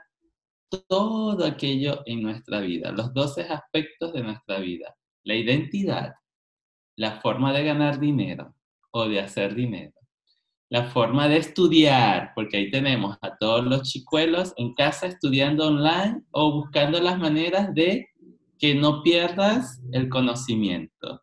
todo 0.88 1.45
aquello 1.45 2.03
en 2.05 2.22
nuestra 2.22 2.60
vida, 2.60 2.91
los 2.91 3.13
12 3.13 3.41
aspectos 3.41 4.13
de 4.13 4.22
nuestra 4.22 4.60
vida, 4.60 4.95
la 5.24 5.36
identidad, 5.36 6.13
la 6.95 7.19
forma 7.21 7.53
de 7.53 7.63
ganar 7.63 7.99
dinero 7.99 8.55
o 8.91 9.07
de 9.07 9.19
hacer 9.19 9.55
dinero, 9.55 9.93
la 10.69 10.85
forma 10.85 11.27
de 11.27 11.37
estudiar, 11.37 12.31
porque 12.33 12.57
ahí 12.57 12.71
tenemos 12.71 13.17
a 13.21 13.37
todos 13.37 13.65
los 13.65 13.83
chicuelos 13.83 14.53
en 14.57 14.73
casa 14.73 15.07
estudiando 15.07 15.67
online 15.67 16.21
o 16.31 16.53
buscando 16.53 16.99
las 16.99 17.19
maneras 17.19 17.73
de 17.73 18.07
que 18.57 18.73
no 18.73 19.03
pierdas 19.03 19.81
el 19.91 20.09
conocimiento. 20.09 21.21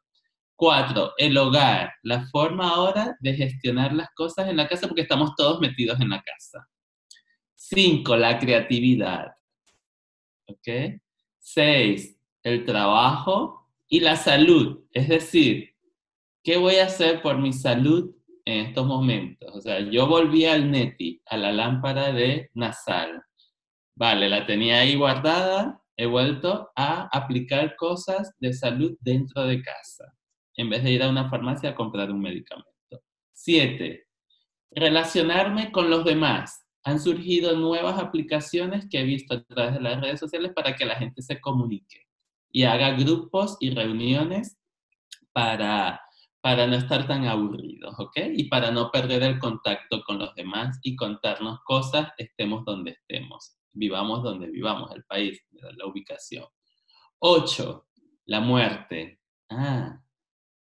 Cuatro, 0.54 1.12
el 1.16 1.36
hogar, 1.36 1.92
la 2.02 2.26
forma 2.28 2.68
ahora 2.68 3.16
de 3.20 3.34
gestionar 3.34 3.92
las 3.92 4.10
cosas 4.14 4.48
en 4.48 4.56
la 4.56 4.68
casa 4.68 4.86
porque 4.86 5.02
estamos 5.02 5.34
todos 5.36 5.60
metidos 5.60 5.98
en 6.00 6.10
la 6.10 6.22
casa. 6.22 6.68
Cinco, 7.54 8.16
la 8.16 8.38
creatividad. 8.38 9.32
¿Ok? 10.46 11.00
Seis, 11.38 12.16
el 12.42 12.64
trabajo 12.64 13.61
y 13.92 14.00
la 14.00 14.16
salud. 14.16 14.86
Es 14.92 15.06
decir, 15.06 15.74
¿qué 16.42 16.56
voy 16.56 16.76
a 16.76 16.86
hacer 16.86 17.20
por 17.20 17.36
mi 17.36 17.52
salud 17.52 18.16
en 18.46 18.66
estos 18.66 18.86
momentos? 18.86 19.54
O 19.54 19.60
sea, 19.60 19.80
yo 19.80 20.06
volví 20.06 20.46
al 20.46 20.70
NETI, 20.70 21.20
a 21.26 21.36
la 21.36 21.52
lámpara 21.52 22.10
de 22.10 22.50
nasal. 22.54 23.22
Vale, 23.94 24.30
la 24.30 24.46
tenía 24.46 24.78
ahí 24.78 24.96
guardada, 24.96 25.82
he 25.94 26.06
vuelto 26.06 26.70
a 26.74 27.06
aplicar 27.12 27.76
cosas 27.76 28.32
de 28.38 28.54
salud 28.54 28.96
dentro 29.00 29.44
de 29.44 29.60
casa 29.60 30.16
en 30.56 30.70
vez 30.70 30.82
de 30.84 30.92
ir 30.92 31.02
a 31.02 31.10
una 31.10 31.28
farmacia 31.28 31.70
a 31.70 31.74
comprar 31.74 32.10
un 32.10 32.22
medicamento. 32.22 32.70
Siete, 33.34 34.06
relacionarme 34.70 35.70
con 35.70 35.90
los 35.90 36.06
demás. 36.06 36.66
Han 36.84 36.98
surgido 36.98 37.56
nuevas 37.56 37.98
aplicaciones 37.98 38.88
que 38.88 39.00
he 39.00 39.04
visto 39.04 39.34
a 39.34 39.44
través 39.44 39.74
de 39.74 39.80
las 39.82 40.00
redes 40.00 40.18
sociales 40.18 40.52
para 40.54 40.74
que 40.76 40.86
la 40.86 40.96
gente 40.96 41.20
se 41.20 41.38
comunique 41.42 42.06
y 42.52 42.64
haga 42.64 42.90
grupos 42.92 43.56
y 43.60 43.70
reuniones 43.70 44.58
para, 45.32 46.00
para 46.40 46.66
no 46.66 46.76
estar 46.76 47.06
tan 47.06 47.26
aburridos, 47.26 47.94
¿ok? 47.98 48.16
Y 48.34 48.44
para 48.44 48.70
no 48.70 48.90
perder 48.90 49.22
el 49.22 49.38
contacto 49.38 50.02
con 50.04 50.18
los 50.18 50.34
demás 50.34 50.78
y 50.82 50.94
contarnos 50.94 51.60
cosas, 51.64 52.12
estemos 52.18 52.64
donde 52.64 52.92
estemos, 52.92 53.56
vivamos 53.72 54.22
donde 54.22 54.48
vivamos, 54.48 54.92
el 54.94 55.04
país, 55.04 55.40
la 55.50 55.86
ubicación. 55.86 56.44
Ocho, 57.18 57.86
la 58.26 58.40
muerte. 58.40 59.20
Ah, 59.48 60.02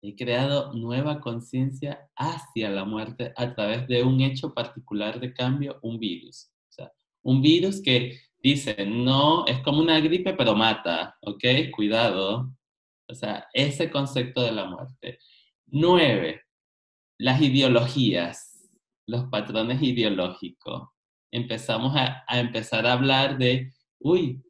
He 0.02 0.16
creado 0.16 0.72
nueva 0.72 1.20
conciencia 1.20 2.08
hacia 2.16 2.70
la 2.70 2.86
muerte 2.86 3.34
a 3.36 3.54
través 3.54 3.86
de 3.86 4.02
un 4.02 4.22
hecho 4.22 4.54
particular 4.54 5.20
de 5.20 5.34
cambio, 5.34 5.78
un 5.82 5.98
virus. 5.98 6.50
O 6.70 6.72
sea, 6.72 6.92
un 7.22 7.42
virus 7.42 7.82
que 7.82 8.18
dice, 8.42 8.86
no, 8.86 9.46
es 9.46 9.60
como 9.60 9.80
una 9.80 10.00
gripe, 10.00 10.34
pero 10.34 10.54
mata, 10.54 11.16
¿ok? 11.22 11.44
Cuidado. 11.74 12.54
O 13.08 13.14
sea, 13.14 13.46
ese 13.52 13.90
concepto 13.90 14.42
de 14.42 14.52
la 14.52 14.66
muerte. 14.66 15.18
Nueve, 15.66 16.42
las 17.18 17.40
ideologías, 17.42 18.70
los 19.06 19.24
patrones 19.24 19.82
ideológicos. 19.82 20.88
Empezamos 21.32 21.94
a, 21.96 22.24
empezar 22.38 22.86
a 22.86 22.94
hablar 22.94 23.38
de, 23.38 23.72
uy, 23.98 24.42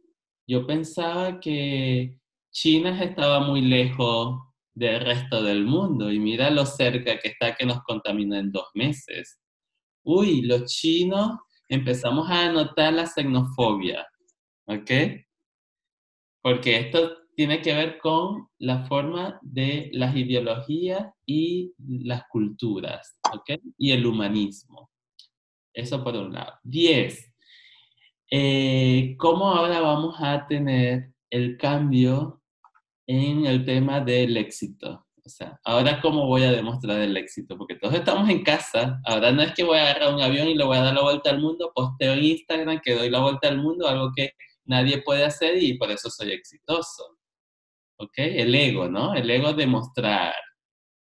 yo 0.46 0.66
pensaba 0.66 1.40
que 1.40 2.18
China 2.52 3.02
estaba 3.02 3.40
muy 3.40 3.60
lejos 3.62 4.38
del 4.74 5.00
resto 5.00 5.42
del 5.42 5.64
mundo 5.64 6.10
y 6.10 6.18
mira 6.18 6.50
lo 6.50 6.64
cerca 6.64 7.18
que 7.18 7.28
está 7.28 7.54
que 7.54 7.66
nos 7.66 7.82
contamina 7.82 8.38
en 8.38 8.52
dos 8.52 8.66
meses. 8.74 9.40
Uy, 10.02 10.42
los 10.42 10.66
chinos 10.66 11.38
empezamos 11.70 12.28
a 12.30 12.52
notar 12.52 12.92
la 12.92 13.06
xenofobia, 13.06 14.06
¿ok? 14.66 14.90
Porque 16.42 16.78
esto 16.78 17.16
tiene 17.34 17.62
que 17.62 17.72
ver 17.72 17.98
con 17.98 18.48
la 18.58 18.84
forma 18.86 19.38
de 19.42 19.88
las 19.94 20.14
ideologías 20.14 21.06
y 21.24 21.72
las 21.78 22.24
culturas, 22.28 23.16
¿ok? 23.32 23.60
Y 23.78 23.92
el 23.92 24.04
humanismo. 24.04 24.90
Eso 25.72 26.04
por 26.04 26.16
un 26.16 26.32
lado. 26.32 26.54
Diez, 26.62 27.32
eh, 28.30 29.14
¿cómo 29.18 29.50
ahora 29.50 29.80
vamos 29.80 30.16
a 30.18 30.46
tener 30.46 31.12
el 31.30 31.56
cambio 31.56 32.40
en 33.06 33.46
el 33.46 33.64
tema 33.64 34.00
del 34.00 34.36
éxito. 34.36 35.06
Sea, 35.30 35.58
ahora 35.64 36.00
cómo 36.00 36.26
voy 36.26 36.42
a 36.42 36.52
demostrar 36.52 37.00
el 37.00 37.16
éxito, 37.16 37.56
porque 37.56 37.76
todos 37.76 37.94
estamos 37.94 38.28
en 38.28 38.42
casa. 38.42 39.00
Ahora 39.04 39.32
no 39.32 39.42
es 39.42 39.52
que 39.52 39.64
voy 39.64 39.78
a 39.78 39.82
agarrar 39.82 40.14
un 40.14 40.20
avión 40.20 40.48
y 40.48 40.54
le 40.54 40.64
voy 40.64 40.76
a 40.76 40.82
dar 40.82 40.94
la 40.94 41.02
vuelta 41.02 41.30
al 41.30 41.40
mundo, 41.40 41.72
posteo 41.74 42.12
en 42.12 42.24
Instagram 42.24 42.80
que 42.84 42.94
doy 42.94 43.10
la 43.10 43.20
vuelta 43.20 43.48
al 43.48 43.58
mundo, 43.58 43.88
algo 43.88 44.12
que 44.14 44.32
nadie 44.64 45.02
puede 45.02 45.24
hacer 45.24 45.62
y 45.62 45.74
por 45.78 45.90
eso 45.90 46.10
soy 46.10 46.32
exitoso. 46.32 47.18
¿Ok? 47.98 48.14
El 48.16 48.54
ego, 48.54 48.88
¿no? 48.88 49.14
El 49.14 49.30
ego 49.30 49.52
de 49.52 49.66
mostrar 49.66 50.34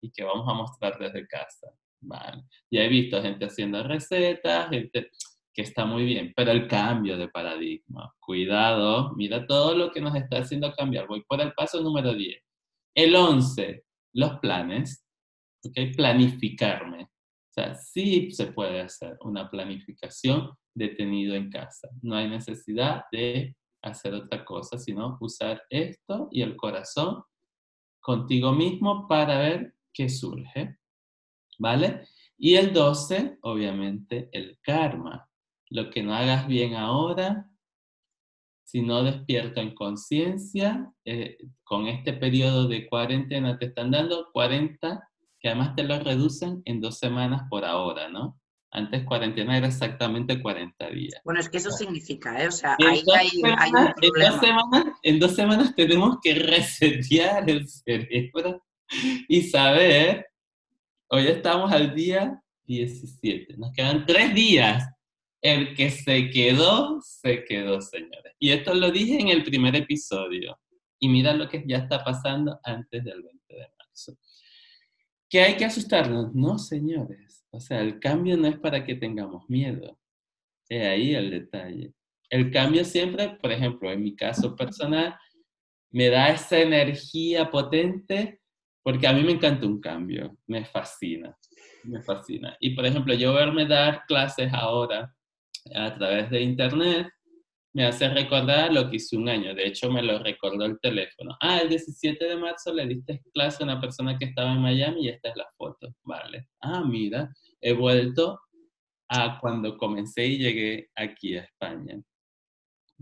y 0.00 0.10
que 0.10 0.24
vamos 0.24 0.48
a 0.48 0.54
mostrar 0.54 0.98
desde 0.98 1.26
casa. 1.26 1.68
Vale. 2.00 2.44
Ya 2.70 2.82
he 2.82 2.88
visto 2.88 3.22
gente 3.22 3.46
haciendo 3.46 3.82
recetas, 3.82 4.70
gente 4.70 5.10
que 5.52 5.62
está 5.62 5.86
muy 5.86 6.04
bien, 6.04 6.32
pero 6.36 6.50
el 6.52 6.68
cambio 6.68 7.16
de 7.16 7.28
paradigma, 7.28 8.14
cuidado, 8.20 9.14
mira 9.16 9.46
todo 9.46 9.74
lo 9.74 9.90
que 9.90 10.02
nos 10.02 10.14
está 10.14 10.38
haciendo 10.38 10.70
cambiar. 10.72 11.06
Voy 11.06 11.24
por 11.24 11.40
el 11.40 11.54
paso 11.54 11.80
número 11.80 12.14
10. 12.14 12.42
El 12.94 13.16
11, 13.16 13.84
los 14.16 14.38
planes, 14.38 15.06
¿ok? 15.64 15.94
Planificarme. 15.96 17.04
O 17.04 17.52
sea, 17.52 17.74
sí 17.74 18.30
se 18.30 18.46
puede 18.48 18.80
hacer 18.80 19.16
una 19.20 19.50
planificación 19.50 20.50
detenido 20.74 21.34
en 21.34 21.50
casa. 21.50 21.88
No 22.02 22.16
hay 22.16 22.28
necesidad 22.28 23.04
de 23.12 23.56
hacer 23.82 24.14
otra 24.14 24.44
cosa, 24.44 24.78
sino 24.78 25.16
usar 25.20 25.62
esto 25.70 26.28
y 26.32 26.42
el 26.42 26.56
corazón 26.56 27.22
contigo 28.00 28.52
mismo 28.52 29.06
para 29.06 29.38
ver 29.38 29.74
qué 29.92 30.08
surge. 30.08 30.78
¿Vale? 31.58 32.06
Y 32.38 32.56
el 32.56 32.72
12, 32.72 33.38
obviamente, 33.42 34.28
el 34.32 34.58
karma 34.60 35.26
lo 35.70 35.90
que 35.90 36.02
no 36.02 36.14
hagas 36.14 36.46
bien 36.46 36.74
ahora, 36.74 37.50
si 38.76 38.82
no 38.82 39.02
despierto 39.02 39.62
en 39.62 39.74
conciencia, 39.74 40.92
eh, 41.06 41.38
con 41.64 41.86
este 41.86 42.12
periodo 42.12 42.68
de 42.68 42.86
cuarentena 42.86 43.58
te 43.58 43.64
están 43.64 43.90
dando 43.90 44.28
40, 44.34 45.02
que 45.40 45.48
además 45.48 45.74
te 45.74 45.82
lo 45.82 45.98
reducen 45.98 46.60
en 46.66 46.82
dos 46.82 46.98
semanas 46.98 47.44
por 47.48 47.64
ahora, 47.64 48.10
¿no? 48.10 48.38
Antes 48.70 49.06
cuarentena 49.06 49.56
era 49.56 49.68
exactamente 49.68 50.42
40 50.42 50.90
días. 50.90 51.22
Bueno, 51.24 51.40
es 51.40 51.48
que 51.48 51.56
eso 51.56 51.70
significa, 51.70 52.38
¿eh? 52.42 52.48
O 52.48 52.52
sea, 52.52 52.76
ahí 52.86 53.02
hay, 53.14 53.30
hay, 53.56 53.70
un 53.70 53.92
problema. 53.94 53.94
En 54.02 54.30
dos, 54.30 54.40
semanas, 54.40 54.84
en 55.02 55.18
dos 55.20 55.34
semanas 55.34 55.74
tenemos 55.74 56.18
que 56.22 56.34
resetear 56.34 57.48
el 57.48 57.66
cerebro 57.66 58.62
y 59.26 59.40
saber, 59.40 60.26
hoy 61.08 61.28
estamos 61.28 61.72
al 61.72 61.94
día 61.94 62.42
17, 62.66 63.56
nos 63.56 63.72
quedan 63.72 64.04
tres 64.04 64.34
días 64.34 64.86
el 65.42 65.74
que 65.74 65.90
se 65.90 66.30
quedó, 66.30 67.00
se 67.00 67.44
quedó, 67.44 67.80
señores. 67.80 68.34
Y 68.38 68.50
esto 68.50 68.74
lo 68.74 68.90
dije 68.90 69.20
en 69.20 69.28
el 69.28 69.42
primer 69.44 69.76
episodio. 69.76 70.58
Y 70.98 71.08
mira 71.08 71.34
lo 71.34 71.48
que 71.48 71.62
ya 71.66 71.78
está 71.78 72.02
pasando 72.02 72.58
antes 72.64 73.04
del 73.04 73.22
20 73.22 73.54
de 73.54 73.68
marzo. 73.78 74.18
¿Que 75.28 75.40
hay 75.40 75.56
que 75.56 75.64
asustarnos? 75.64 76.34
No, 76.34 76.58
señores. 76.58 77.44
O 77.50 77.60
sea, 77.60 77.80
el 77.80 78.00
cambio 78.00 78.36
no 78.36 78.48
es 78.48 78.58
para 78.58 78.84
que 78.84 78.94
tengamos 78.94 79.48
miedo. 79.48 79.98
Es 80.68 80.86
ahí 80.86 81.14
el 81.14 81.30
detalle. 81.30 81.92
El 82.28 82.50
cambio 82.50 82.84
siempre, 82.84 83.36
por 83.40 83.52
ejemplo, 83.52 83.90
en 83.92 84.02
mi 84.02 84.16
caso 84.16 84.56
personal, 84.56 85.16
me 85.90 86.08
da 86.08 86.30
esa 86.30 86.58
energía 86.58 87.50
potente 87.50 88.40
porque 88.82 89.06
a 89.06 89.12
mí 89.12 89.22
me 89.24 89.32
encanta 89.32 89.66
un 89.66 89.80
cambio, 89.80 90.38
me 90.46 90.64
fascina, 90.64 91.36
me 91.82 92.02
fascina. 92.02 92.56
Y 92.60 92.70
por 92.70 92.86
ejemplo, 92.86 93.14
yo 93.14 93.34
verme 93.34 93.66
dar 93.66 94.04
clases 94.06 94.52
ahora 94.52 95.12
a 95.74 95.94
través 95.94 96.30
de 96.30 96.42
internet 96.42 97.08
me 97.76 97.84
hace 97.84 98.08
recordar 98.08 98.72
lo 98.72 98.88
que 98.88 98.96
hice 98.96 99.18
un 99.18 99.28
año. 99.28 99.54
De 99.54 99.66
hecho, 99.66 99.90
me 99.90 100.02
lo 100.02 100.18
recordó 100.18 100.64
el 100.64 100.80
teléfono. 100.80 101.36
Ah, 101.42 101.58
el 101.58 101.68
17 101.68 102.24
de 102.24 102.36
marzo 102.36 102.72
le 102.72 102.86
diste 102.86 103.22
clase 103.34 103.62
a 103.62 103.66
una 103.66 103.78
persona 103.78 104.16
que 104.16 104.24
estaba 104.24 104.52
en 104.52 104.62
Miami 104.62 105.04
y 105.04 105.08
esta 105.10 105.28
es 105.28 105.36
la 105.36 105.46
foto. 105.58 105.94
Vale. 106.02 106.48
Ah, 106.62 106.82
mira, 106.82 107.30
he 107.60 107.74
vuelto 107.74 108.40
a 109.10 109.38
cuando 109.38 109.76
comencé 109.76 110.26
y 110.26 110.38
llegué 110.38 110.88
aquí 110.96 111.36
a 111.36 111.42
España. 111.42 112.00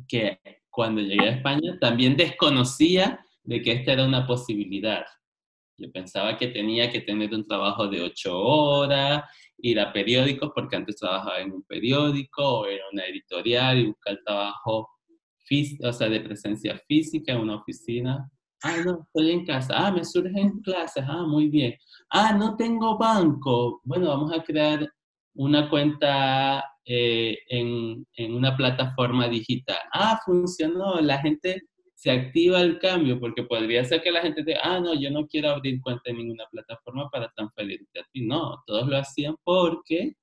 Que 0.09 0.40
cuando 0.68 1.00
llegué 1.00 1.28
a 1.28 1.37
España 1.37 1.78
también 1.80 2.16
desconocía 2.16 3.25
de 3.44 3.62
que 3.62 3.73
esta 3.73 3.92
era 3.92 4.04
una 4.04 4.26
posibilidad. 4.26 5.04
Yo 5.76 5.90
pensaba 5.93 6.37
que 6.37 6.49
tenía 6.49 6.90
que 6.90 7.00
tener 7.00 7.35
un 7.35 7.45
trabajo 7.45 7.88
de 7.88 8.00
ocho 8.00 8.38
horas, 8.38 9.25
ir 9.59 9.81
a 9.81 9.93
periódicos, 9.93 10.52
porque 10.54 10.76
antes 10.76 10.97
trabajaba 10.97 11.40
en 11.40 11.52
un 11.52 11.62
periódico 11.64 12.61
o 12.61 12.66
en 12.66 12.78
una 12.93 13.07
editorial 13.07 13.78
y 13.78 13.87
buscar 13.87 14.19
trabajo 14.25 14.90
o 15.83 15.93
sea, 15.93 16.09
de 16.09 16.21
presencia 16.21 16.81
física 16.88 17.33
en 17.33 17.40
una 17.40 17.57
oficina. 17.57 18.31
Ah, 18.62 18.78
no, 18.85 19.02
estoy 19.07 19.31
en 19.31 19.45
casa. 19.45 19.75
Ah, 19.76 19.93
me 19.93 20.04
surgen 20.04 20.61
clases. 20.62 21.04
Ah, 21.07 21.25
muy 21.26 21.49
bien. 21.49 21.75
Ah, 22.11 22.33
no 22.33 22.57
tengo 22.57 22.97
banco. 22.97 23.81
Bueno, 23.85 24.09
vamos 24.09 24.33
a 24.33 24.43
crear 24.43 24.88
una 25.35 25.69
cuenta 25.69 26.64
eh, 26.85 27.37
en, 27.49 28.07
en, 28.16 28.35
una 28.35 28.57
plataforma 28.57 29.28
digital. 29.28 29.76
Ah, 29.93 30.19
funcionó. 30.25 31.00
La 31.00 31.19
gente 31.19 31.69
se 32.04 32.11
activa 32.11 32.61
el 32.61 32.78
cambio, 32.78 33.18
porque 33.18 33.44
podría 33.44 33.82
ser 33.82 34.02
que 34.02 34.12
la 34.12 34.20
gente 34.20 34.44
diga, 34.44 34.61
ah, 34.62 34.78
no, 34.78 34.92
yo 34.92 35.11
no 35.11 35.26
quiero 35.26 35.49
abrir 35.49 35.80
cuenta 35.80 36.11
en 36.11 36.18
ninguna 36.18 36.44
plataforma 36.50 37.08
para 37.08 37.32
transferirte 37.32 37.99
a 37.99 38.04
ti. 38.12 38.26
No, 38.26 38.62
todos 38.66 38.87
lo 38.87 38.99
hacían 38.99 39.37
porque 39.42 40.14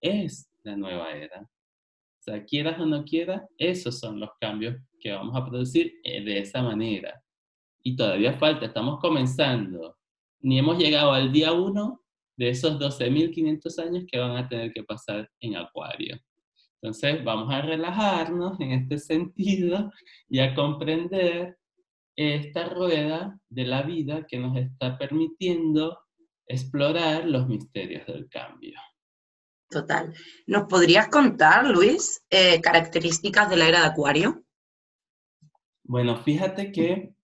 es 0.00 0.48
la 0.62 0.76
nueva 0.76 1.10
era. 1.10 1.40
O 1.40 2.22
sea, 2.22 2.44
quieras 2.44 2.78
o 2.78 2.86
no 2.86 3.04
quieras, 3.04 3.42
esos 3.58 3.98
son 3.98 4.20
los 4.20 4.30
cambios 4.40 4.76
que 5.00 5.10
vamos 5.10 5.34
a 5.34 5.44
producir 5.44 5.94
eh, 6.04 6.22
de 6.22 6.38
esa 6.38 6.62
manera. 6.62 7.20
Y 7.82 7.96
todavía 7.96 8.34
falta, 8.34 8.66
estamos 8.66 9.00
comenzando. 9.00 9.96
Ni 10.38 10.60
hemos 10.60 10.78
llegado 10.78 11.12
al 11.12 11.32
día 11.32 11.52
uno 11.52 12.00
de 12.36 12.50
esos 12.50 12.78
12.500 12.78 13.82
años 13.84 14.04
que 14.08 14.20
van 14.20 14.36
a 14.36 14.48
tener 14.48 14.72
que 14.72 14.84
pasar 14.84 15.28
en 15.40 15.56
Acuario. 15.56 16.16
Entonces, 16.84 17.24
vamos 17.24 17.50
a 17.50 17.62
relajarnos 17.62 18.60
en 18.60 18.72
este 18.72 18.98
sentido 18.98 19.90
y 20.28 20.40
a 20.40 20.54
comprender 20.54 21.56
esta 22.14 22.68
rueda 22.68 23.40
de 23.48 23.64
la 23.64 23.80
vida 23.80 24.26
que 24.26 24.38
nos 24.38 24.54
está 24.58 24.98
permitiendo 24.98 25.98
explorar 26.46 27.24
los 27.24 27.48
misterios 27.48 28.06
del 28.06 28.28
cambio. 28.28 28.78
Total. 29.70 30.12
¿Nos 30.46 30.64
podrías 30.64 31.08
contar, 31.08 31.66
Luis, 31.66 32.22
eh, 32.28 32.60
características 32.60 33.48
de 33.48 33.56
la 33.56 33.68
era 33.68 33.80
de 33.80 33.86
Acuario? 33.86 34.44
Bueno, 35.84 36.18
fíjate 36.18 36.70
que 36.70 37.14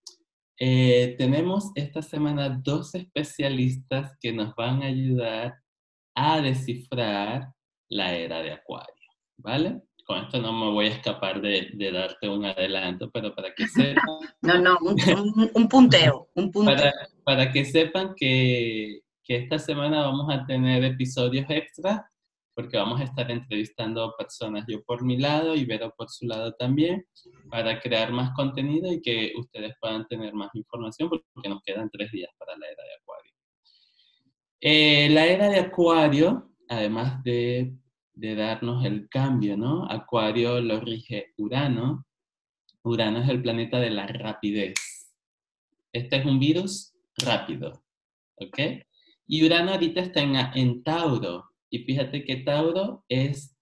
eh, 0.57 1.13
tenemos 1.19 1.69
esta 1.75 2.01
semana 2.01 2.49
dos 2.49 2.95
especialistas 2.95 4.17
que 4.19 4.33
nos 4.33 4.55
van 4.55 4.81
a 4.81 4.87
ayudar 4.87 5.53
a 6.15 6.41
descifrar 6.41 7.53
la 7.89 8.15
era 8.15 8.41
de 8.41 8.53
Acuario. 8.53 9.00
¿Vale? 9.41 9.81
Con 10.05 10.23
esto 10.23 10.41
no 10.41 10.51
me 10.51 10.71
voy 10.71 10.87
a 10.87 10.89
escapar 10.89 11.41
de, 11.41 11.71
darte 11.91 12.27
un 12.27 12.45
adelanto, 12.45 13.09
pero 13.11 13.33
para 13.33 13.53
que 13.53 13.67
sepan... 13.67 14.05
no, 14.41 14.57
no, 14.59 14.77
un, 14.81 15.67
punteo, 15.67 16.29
un 16.35 16.51
punteo. 16.51 16.75
Para, 16.75 16.93
para 17.23 17.51
que 17.51 17.65
sepan 17.65 18.13
que, 18.15 19.01
que, 19.23 19.35
esta 19.37 19.59
semana 19.59 20.01
vamos 20.01 20.33
a 20.33 20.45
tener 20.45 20.83
episodios 20.83 21.45
extra, 21.49 22.07
porque 22.53 22.77
vamos 22.77 22.99
a 22.99 23.05
estar 23.05 23.31
entrevistando 23.31 24.13
personas, 24.17 24.65
yo 24.67 24.83
por 24.83 25.03
mi 25.03 25.17
lado 25.17 25.55
y 25.55 25.65
Vero 25.65 25.93
por 25.95 26.09
su 26.09 26.27
lado 26.27 26.53
también, 26.53 27.05
para 27.49 27.79
crear 27.79 28.11
más 28.11 28.31
contenido 28.35 28.91
y 28.91 29.01
que 29.01 29.31
ustedes 29.37 29.73
puedan 29.79 30.05
tener 30.07 30.33
más 30.33 30.49
información, 30.53 31.09
porque 31.09 31.49
nos 31.49 31.61
quedan 31.63 31.89
tres 31.89 32.11
días 32.11 32.31
para 32.37 32.57
la 32.57 32.67
era 32.67 32.83
de 32.83 32.95
Acuario. 33.01 33.33
Eh, 34.59 35.09
la 35.09 35.25
era 35.25 35.49
de 35.49 35.59
Acuario, 35.59 36.51
además 36.67 37.23
de 37.23 37.73
de 38.21 38.35
darnos 38.35 38.85
el 38.85 39.09
cambio, 39.09 39.57
¿no? 39.57 39.89
Acuario 39.89 40.61
lo 40.61 40.79
rige 40.79 41.33
Urano. 41.37 42.05
Urano 42.83 43.19
es 43.23 43.29
el 43.29 43.41
planeta 43.41 43.79
de 43.79 43.89
la 43.89 44.05
rapidez. 44.05 44.75
Este 45.91 46.17
es 46.17 46.25
un 46.25 46.39
virus 46.39 46.93
rápido, 47.17 47.83
¿ok? 48.35 48.59
Y 49.25 49.43
Urano 49.43 49.71
ahorita 49.71 50.01
está 50.01 50.21
en, 50.21 50.83
Tauro. 50.83 51.49
Y 51.71 51.79
fíjate 51.79 52.23
que 52.23 52.37
Tauro 52.37 53.03
es 53.09 53.57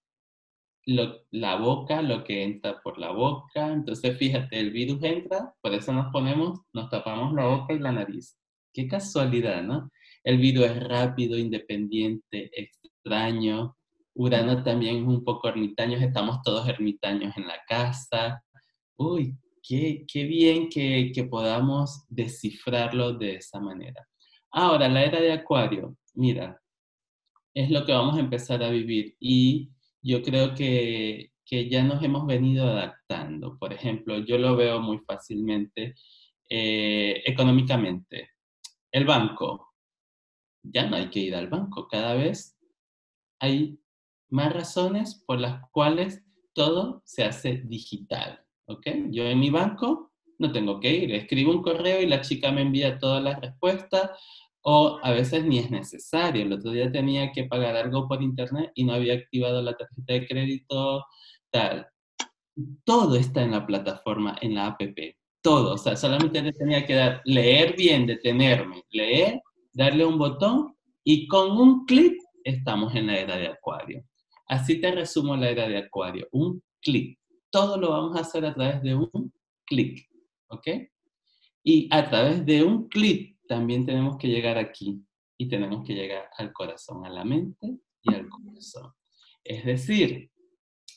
la 0.84 1.56
boca, 1.56 2.02
lo 2.02 2.22
que 2.24 2.42
entra 2.42 2.82
por 2.82 2.98
la 2.98 3.12
boca. 3.12 3.72
Entonces, 3.72 4.18
fíjate, 4.18 4.60
el 4.60 4.72
virus 4.72 5.02
entra, 5.02 5.54
por 5.62 5.72
eso 5.72 5.90
nos 5.94 6.12
ponemos, 6.12 6.60
nos 6.74 6.90
tapamos 6.90 7.32
la 7.32 7.46
boca 7.46 7.72
y 7.72 7.78
la 7.78 7.92
nariz. 7.92 8.36
Qué 8.74 8.86
casualidad, 8.86 9.62
¿no? 9.62 9.90
El 10.22 10.36
virus 10.36 10.66
es 10.66 10.82
rápido, 10.82 11.38
independiente, 11.38 12.50
extraño, 12.54 13.74
Urano 14.20 14.62
también 14.62 14.96
es 14.96 15.06
un 15.06 15.24
poco 15.24 15.48
ermitaño, 15.48 15.96
estamos 15.96 16.42
todos 16.42 16.68
ermitaños 16.68 17.34
en 17.38 17.46
la 17.46 17.58
casa. 17.66 18.44
Uy, 18.96 19.34
qué, 19.62 20.04
qué 20.06 20.24
bien 20.24 20.68
que, 20.68 21.10
que 21.14 21.24
podamos 21.24 22.04
descifrarlo 22.06 23.14
de 23.14 23.36
esa 23.36 23.60
manera. 23.60 24.06
Ahora, 24.50 24.90
la 24.90 25.04
era 25.04 25.20
de 25.22 25.32
Acuario, 25.32 25.96
mira, 26.14 26.60
es 27.54 27.70
lo 27.70 27.86
que 27.86 27.92
vamos 27.92 28.16
a 28.16 28.20
empezar 28.20 28.62
a 28.62 28.68
vivir 28.68 29.16
y 29.18 29.70
yo 30.02 30.22
creo 30.22 30.54
que, 30.54 31.32
que 31.46 31.70
ya 31.70 31.82
nos 31.82 32.02
hemos 32.02 32.26
venido 32.26 32.66
adaptando. 32.68 33.56
Por 33.58 33.72
ejemplo, 33.72 34.18
yo 34.18 34.36
lo 34.36 34.54
veo 34.54 34.80
muy 34.80 34.98
fácilmente 34.98 35.94
eh, 36.46 37.22
económicamente. 37.24 38.32
El 38.92 39.06
banco, 39.06 39.72
ya 40.62 40.90
no 40.90 40.96
hay 40.96 41.08
que 41.08 41.20
ir 41.20 41.34
al 41.34 41.48
banco, 41.48 41.88
cada 41.88 42.12
vez 42.14 42.58
hay 43.38 43.79
más 44.30 44.52
razones 44.52 45.22
por 45.26 45.40
las 45.40 45.62
cuales 45.70 46.22
todo 46.52 47.02
se 47.04 47.24
hace 47.24 47.62
digital. 47.66 48.40
¿ok? 48.66 48.86
Yo 49.10 49.24
en 49.24 49.40
mi 49.40 49.50
banco 49.50 50.12
no 50.38 50.52
tengo 50.52 50.80
que 50.80 50.90
ir, 50.94 51.14
escribo 51.14 51.52
un 51.52 51.62
correo 51.62 52.00
y 52.00 52.06
la 52.06 52.22
chica 52.22 52.50
me 52.50 52.62
envía 52.62 52.98
todas 52.98 53.22
las 53.22 53.40
respuestas 53.40 54.10
o 54.62 54.98
a 55.02 55.12
veces 55.12 55.44
ni 55.44 55.58
es 55.58 55.70
necesario. 55.70 56.42
El 56.42 56.52
otro 56.52 56.70
día 56.70 56.90
tenía 56.90 57.32
que 57.32 57.44
pagar 57.44 57.76
algo 57.76 58.08
por 58.08 58.22
internet 58.22 58.72
y 58.74 58.84
no 58.84 58.94
había 58.94 59.14
activado 59.14 59.62
la 59.62 59.76
tarjeta 59.76 60.14
de 60.14 60.26
crédito, 60.26 61.04
tal. 61.50 61.86
Todo 62.84 63.16
está 63.16 63.42
en 63.42 63.52
la 63.52 63.66
plataforma, 63.66 64.36
en 64.40 64.54
la 64.54 64.66
app. 64.66 64.80
Todo. 65.42 65.74
O 65.74 65.78
sea, 65.78 65.96
solamente 65.96 66.52
tenía 66.52 66.86
que 66.86 66.94
dar, 66.94 67.22
leer 67.24 67.74
bien, 67.76 68.06
detenerme, 68.06 68.82
leer, 68.90 69.40
darle 69.72 70.04
un 70.04 70.18
botón 70.18 70.76
y 71.04 71.26
con 71.26 71.52
un 71.52 71.86
clic 71.86 72.14
estamos 72.44 72.94
en 72.94 73.06
la 73.06 73.18
era 73.18 73.36
de 73.36 73.48
Acuario. 73.48 74.04
Así 74.50 74.80
te 74.80 74.90
resumo 74.90 75.36
la 75.36 75.48
era 75.48 75.68
de 75.68 75.78
Acuario. 75.78 76.26
Un 76.32 76.60
clic. 76.82 77.16
Todo 77.50 77.76
lo 77.76 77.90
vamos 77.90 78.16
a 78.16 78.22
hacer 78.22 78.44
a 78.44 78.52
través 78.52 78.82
de 78.82 78.96
un 78.96 79.32
clic. 79.64 80.10
¿Ok? 80.48 80.66
Y 81.62 81.88
a 81.92 82.10
través 82.10 82.44
de 82.44 82.64
un 82.64 82.88
clic 82.88 83.38
también 83.46 83.86
tenemos 83.86 84.16
que 84.16 84.26
llegar 84.26 84.58
aquí. 84.58 85.00
Y 85.38 85.48
tenemos 85.48 85.86
que 85.86 85.94
llegar 85.94 86.28
al 86.36 86.52
corazón, 86.52 87.06
a 87.06 87.10
la 87.10 87.24
mente 87.24 87.78
y 88.02 88.12
al 88.12 88.28
corazón. 88.28 88.92
Es 89.44 89.64
decir, 89.64 90.32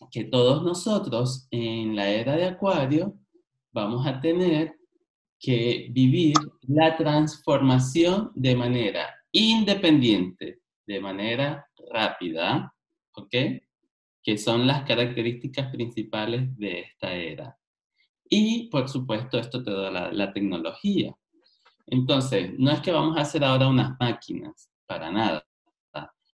que 0.10 0.24
todos 0.24 0.64
nosotros 0.64 1.48
en 1.52 1.96
la 1.96 2.10
era 2.10 2.36
de 2.36 2.46
Acuario 2.46 3.20
vamos 3.72 4.08
a 4.08 4.20
tener 4.20 4.80
que 5.40 5.90
vivir 5.92 6.34
la 6.62 6.98
transformación 6.98 8.32
de 8.34 8.56
manera 8.56 9.14
independiente, 9.32 10.60
de 10.88 11.00
manera 11.00 11.68
rápida, 11.92 12.74
¿ok? 13.16 13.36
Que 14.22 14.38
son 14.38 14.68
las 14.68 14.84
características 14.84 15.72
principales 15.72 16.58
de 16.58 16.82
esta 16.82 17.14
era. 17.14 17.58
Y, 18.30 18.70
por 18.70 18.90
supuesto, 18.90 19.38
esto 19.38 19.64
te 19.64 19.72
da 19.72 19.92
la, 20.12 20.34
tecnología. 20.34 21.14
Entonces, 21.88 22.52
no 22.58 22.72
es 22.72 22.82
que 22.82 22.92
vamos 22.92 23.18
a 23.18 23.22
hacer 23.22 23.44
ahora 23.44 23.68
unas 23.68 23.96
máquinas, 24.00 24.70
para 24.86 25.12
nada. 25.12 25.46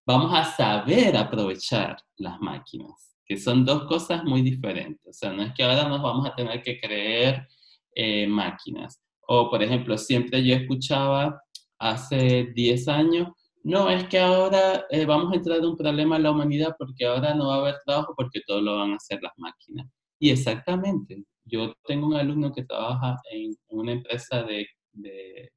Vamos 0.06 0.34
a 0.34 0.44
saber 0.44 1.16
aprovechar 1.18 1.98
las 2.18 2.40
máquinas, 2.40 3.16
que 3.26 3.38
son 3.38 3.66
dos 3.66 3.84
cosas 3.84 4.24
muy 4.24 4.42
diferentes. 4.42 5.08
O 5.08 5.14
sea, 5.14 5.32
no 5.32 5.44
es 5.44 5.54
que 5.54 5.64
ahora 5.64 5.88
nos 5.88 6.02
vamos 6.02 6.26
a 6.26 6.34
tener 6.34 6.64
que 6.64 6.80
creer 6.80 7.48
eh, 7.94 8.26
máquinas. 8.26 9.02
O, 9.28 9.50
por 9.50 9.62
ejemplo, 9.62 9.98
siempre 9.98 10.44
yo 10.44 10.56
escuchaba 10.56 11.42
hace 11.78 12.52
10 12.56 12.88
años, 12.88 13.28
No, 13.70 13.88
es 13.88 14.08
que 14.08 14.18
ahora 14.18 14.88
eh, 14.90 15.06
vamos 15.06 15.32
a 15.32 15.36
entrar 15.36 15.60
en 15.60 15.66
un 15.66 15.78
problema 15.78 16.16
en 16.16 16.24
la 16.24 16.32
humanidad 16.32 16.76
porque 16.76 17.06
ahora 17.06 17.36
no 17.36 17.50
va 17.50 17.58
a 17.58 17.60
haber 17.60 17.76
trabajo 17.86 18.16
porque 18.18 18.42
todo 18.48 18.60
lo 18.62 18.78
van 18.78 18.94
a 18.94 18.96
hacer 18.96 19.22
las 19.22 19.34
máquinas. 19.38 19.88
Y 20.18 20.32
exactamente, 20.32 21.24
yo 21.46 21.76
tengo 21.86 22.08
un 22.08 22.16
alumno 22.16 22.52
que 22.52 22.64
trabaja 22.64 23.22
en 23.32 23.56
una 23.68 23.92
empresa 23.92 24.42
de, 24.42 24.66
de, 24.94 25.52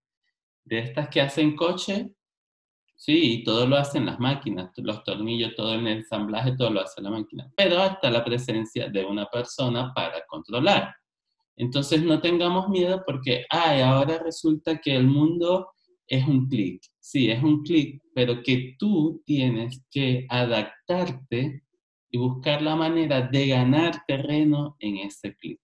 estas 0.66 1.08
que 1.08 1.22
hacen 1.22 1.56
coche, 1.56 2.14
sí, 2.96 3.36
y 3.36 3.44
todo 3.44 3.66
lo 3.66 3.76
hacen 3.76 4.04
las 4.04 4.20
máquinas, 4.20 4.72
los 4.76 5.02
tornillos, 5.04 5.54
todo 5.56 5.72
el 5.72 5.86
ensamblaje, 5.86 6.54
todo 6.54 6.68
lo 6.68 6.82
hace 6.82 7.00
la 7.00 7.08
máquina, 7.08 7.50
pero 7.56 7.78
hasta 7.78 8.10
la 8.10 8.22
presencia 8.22 8.90
de 8.90 9.06
una 9.06 9.24
persona 9.24 9.90
para 9.94 10.22
controlar. 10.26 10.94
Entonces 11.56 12.02
no 12.02 12.20
tengamos 12.20 12.68
miedo 12.68 13.02
porque, 13.06 13.46
ay, 13.48 13.80
ahora 13.80 14.18
resulta 14.18 14.78
que 14.82 14.96
el 14.96 15.06
mundo 15.06 15.70
es 16.12 16.28
un 16.28 16.46
clic. 16.46 16.82
Sí, 17.00 17.30
es 17.30 17.42
un 17.42 17.62
clic, 17.62 18.02
pero 18.14 18.42
que 18.42 18.76
tú 18.78 19.22
tienes 19.24 19.82
que 19.90 20.26
adaptarte 20.28 21.62
y 22.10 22.18
buscar 22.18 22.60
la 22.60 22.76
manera 22.76 23.22
de 23.22 23.46
ganar 23.48 24.04
terreno 24.06 24.76
en 24.78 24.98
ese 24.98 25.34
clic. 25.34 25.58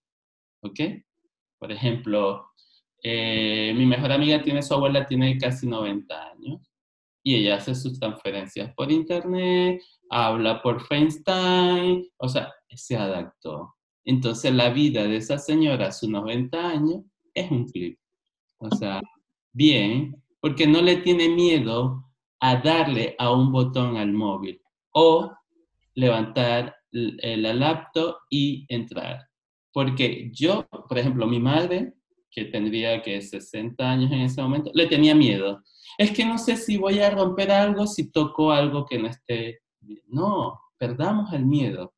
¿Ok? 0.63 0.81
Por 1.59 1.71
ejemplo, 1.71 2.47
eh, 3.03 3.75
mi 3.77 3.85
mejor 3.85 4.11
amiga 4.11 4.43
tiene 4.43 4.63
su 4.63 4.73
abuela, 4.73 5.05
tiene 5.05 5.37
casi 5.37 5.67
90 5.67 6.31
años 6.31 6.63
y 7.23 7.35
ella 7.35 7.57
hace 7.57 7.75
sus 7.75 8.01
transferencias 8.01 8.73
por 8.75 8.91
internet, 8.91 9.83
habla 10.09 10.63
por 10.63 10.81
FaceTime, 10.81 12.09
o 12.17 12.29
sea, 12.29 12.51
se 12.71 12.97
adaptó. 12.97 13.75
Entonces 14.07 14.55
la 14.55 14.71
vida 14.71 15.05
de 15.05 15.17
esa 15.17 15.37
señora 15.37 15.89
a 15.89 15.93
sus 15.93 16.09
90 16.09 16.71
años 16.71 17.03
es 17.35 17.51
un 17.51 17.67
clip. 17.67 17.99
O 18.57 18.75
sea, 18.75 19.03
bien, 19.53 20.17
porque 20.41 20.67
no 20.67 20.83
le 20.83 20.97
tiene 20.97 21.29
miedo 21.29 22.05
a 22.41 22.57
darle 22.57 23.15
a 23.19 23.33
un 23.33 23.51
botón 23.51 23.97
al 23.97 24.13
móvil 24.13 24.61
o 24.93 25.33
levantar 25.95 26.77
la 26.91 27.53
laptop 27.53 28.17
y 28.31 28.65
entrar. 28.69 29.29
Porque 29.73 30.31
yo, 30.33 30.67
por 30.89 30.99
ejemplo, 30.99 31.27
mi 31.27 31.41
madre, 31.41 31.95
que 32.31 32.47
tendría 32.47 33.03
que 33.03 33.21
60 33.21 33.91
años 33.91 34.13
en 34.13 34.21
ese 34.21 34.41
momento, 34.41 34.71
le 34.75 34.87
tenía 34.87 35.15
miedo. 35.15 35.63
Es 35.99 36.13
que 36.13 36.25
no 36.25 36.39
sé 36.39 36.57
si 36.57 36.77
voy 36.77 37.01
a 37.01 37.11
romper 37.11 37.51
algo 37.51 37.87
si 37.87 38.11
toco 38.11 38.53
algo 38.53 38.87
que 38.87 38.99
no 38.99 39.09
esté 39.09 39.61
bien. 39.81 40.03
No, 40.07 40.59
perdamos 40.79 41.33
el 41.33 41.45
miedo 41.45 41.95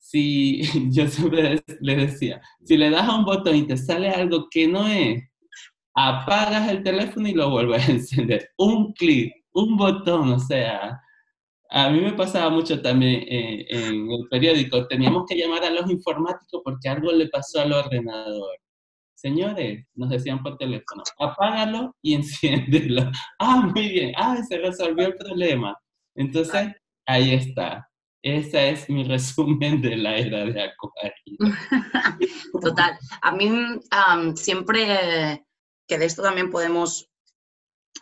si 0.00 0.62
yo 0.90 1.06
siempre 1.06 1.62
le 1.80 1.96
decía, 1.96 2.40
si 2.64 2.76
le 2.76 2.90
das 2.90 3.08
a 3.08 3.16
un 3.16 3.24
botón 3.24 3.54
y 3.54 3.66
te 3.66 3.76
sale 3.76 4.10
algo 4.10 4.48
que 4.50 4.66
no 4.66 4.88
es, 4.88 5.22
apagas 5.94 6.70
el 6.70 6.82
teléfono 6.82 7.28
y 7.28 7.34
lo 7.34 7.50
vuelves 7.50 7.88
a 7.88 7.92
encender. 7.92 8.50
Un 8.58 8.92
clic, 8.92 9.32
un 9.52 9.76
botón, 9.76 10.32
o 10.32 10.38
sea, 10.38 11.00
a 11.70 11.90
mí 11.90 12.00
me 12.00 12.12
pasaba 12.12 12.50
mucho 12.50 12.80
también 12.82 13.24
en, 13.28 13.64
en 13.68 14.10
el 14.10 14.28
periódico, 14.28 14.86
teníamos 14.88 15.24
que 15.28 15.36
llamar 15.36 15.64
a 15.64 15.70
los 15.70 15.90
informáticos 15.90 16.62
porque 16.64 16.88
algo 16.88 17.12
le 17.12 17.28
pasó 17.28 17.60
al 17.60 17.72
ordenador. 17.72 18.58
Señores, 19.14 19.84
nos 19.94 20.08
decían 20.08 20.42
por 20.42 20.56
teléfono, 20.56 21.02
apágalo 21.18 21.94
y 22.02 22.14
enciéndelo. 22.16 23.10
Ah, 23.38 23.70
muy 23.74 23.88
bien, 23.88 24.12
ah, 24.16 24.36
se 24.48 24.58
resolvió 24.58 25.08
el 25.08 25.14
problema. 25.14 25.76
Entonces, 26.14 26.72
ahí 27.06 27.34
está. 27.34 27.86
Ese 28.22 28.70
es 28.70 28.88
mi 28.88 29.04
resumen 29.04 29.80
de 29.80 29.96
la 29.96 30.16
era 30.16 30.44
de 30.44 30.62
Acuario. 30.62 31.38
Total. 32.62 32.98
A 33.22 33.32
mí 33.32 33.50
siempre, 34.36 35.44
que 35.90 35.98
de 35.98 36.04
esto 36.04 36.22
también 36.22 36.52
podemos, 36.52 37.10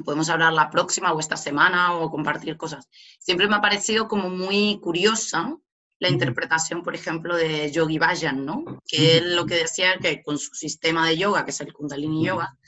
podemos 0.05 0.29
hablar 0.29 0.53
la 0.53 0.69
próxima 0.69 1.11
o 1.15 1.21
esta 1.21 1.39
semana 1.39 1.95
o 1.95 2.11
compartir 2.11 2.59
cosas, 2.59 2.87
siempre 3.19 3.49
me 3.49 3.57
ha 3.57 3.63
parecido 3.63 4.09
como 4.09 4.29
muy 4.29 4.79
curiosa 4.83 5.57
la 5.99 6.11
interpretación, 6.11 6.83
por 6.83 6.95
ejemplo, 6.95 7.35
de 7.35 7.73
Yogi 7.73 7.99
Bhajan, 7.99 8.45
¿no? 8.45 8.83
Que 8.87 9.17
él 9.17 9.35
lo 9.35 9.47
que 9.47 9.55
decía 9.55 9.97
que 9.99 10.23
con 10.23 10.39
su 10.39 10.55
sistema 10.55 11.09
de 11.09 11.17
yoga, 11.17 11.47
que 11.47 11.51
es 11.51 11.61
el 11.63 11.73
Kundalini 11.73 12.27
Yoga, 12.27 12.59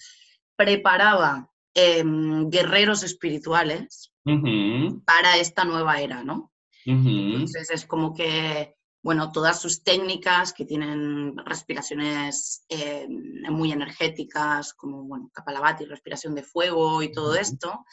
preparaba 0.57 1.51
em, 1.75 2.49
guerreros 2.49 3.03
espirituales 3.03 4.13
para 5.05 5.37
esta 5.37 5.65
nueva 5.65 6.01
era, 6.01 6.25
¿no? 6.25 6.51
Entonces 6.87 7.71
es 7.71 7.85
como 7.85 8.15
que, 8.15 8.75
bueno, 9.03 9.33
todas 9.33 9.61
sus 9.61 9.83
técnicas 9.83 10.53
que 10.53 10.67
tienen 10.67 11.37
respiraciones 11.39 12.65
eh, 12.69 13.07
muy 13.09 13.73
energéticas, 13.73 14.75
como, 14.75 15.05
bueno, 15.05 15.31
Kapalabhati, 15.33 15.87
respiración 15.87 16.35
de 16.35 16.43
fuego 16.43 17.03
y 17.03 17.11
todo 17.11 17.35
esto, 17.35 17.87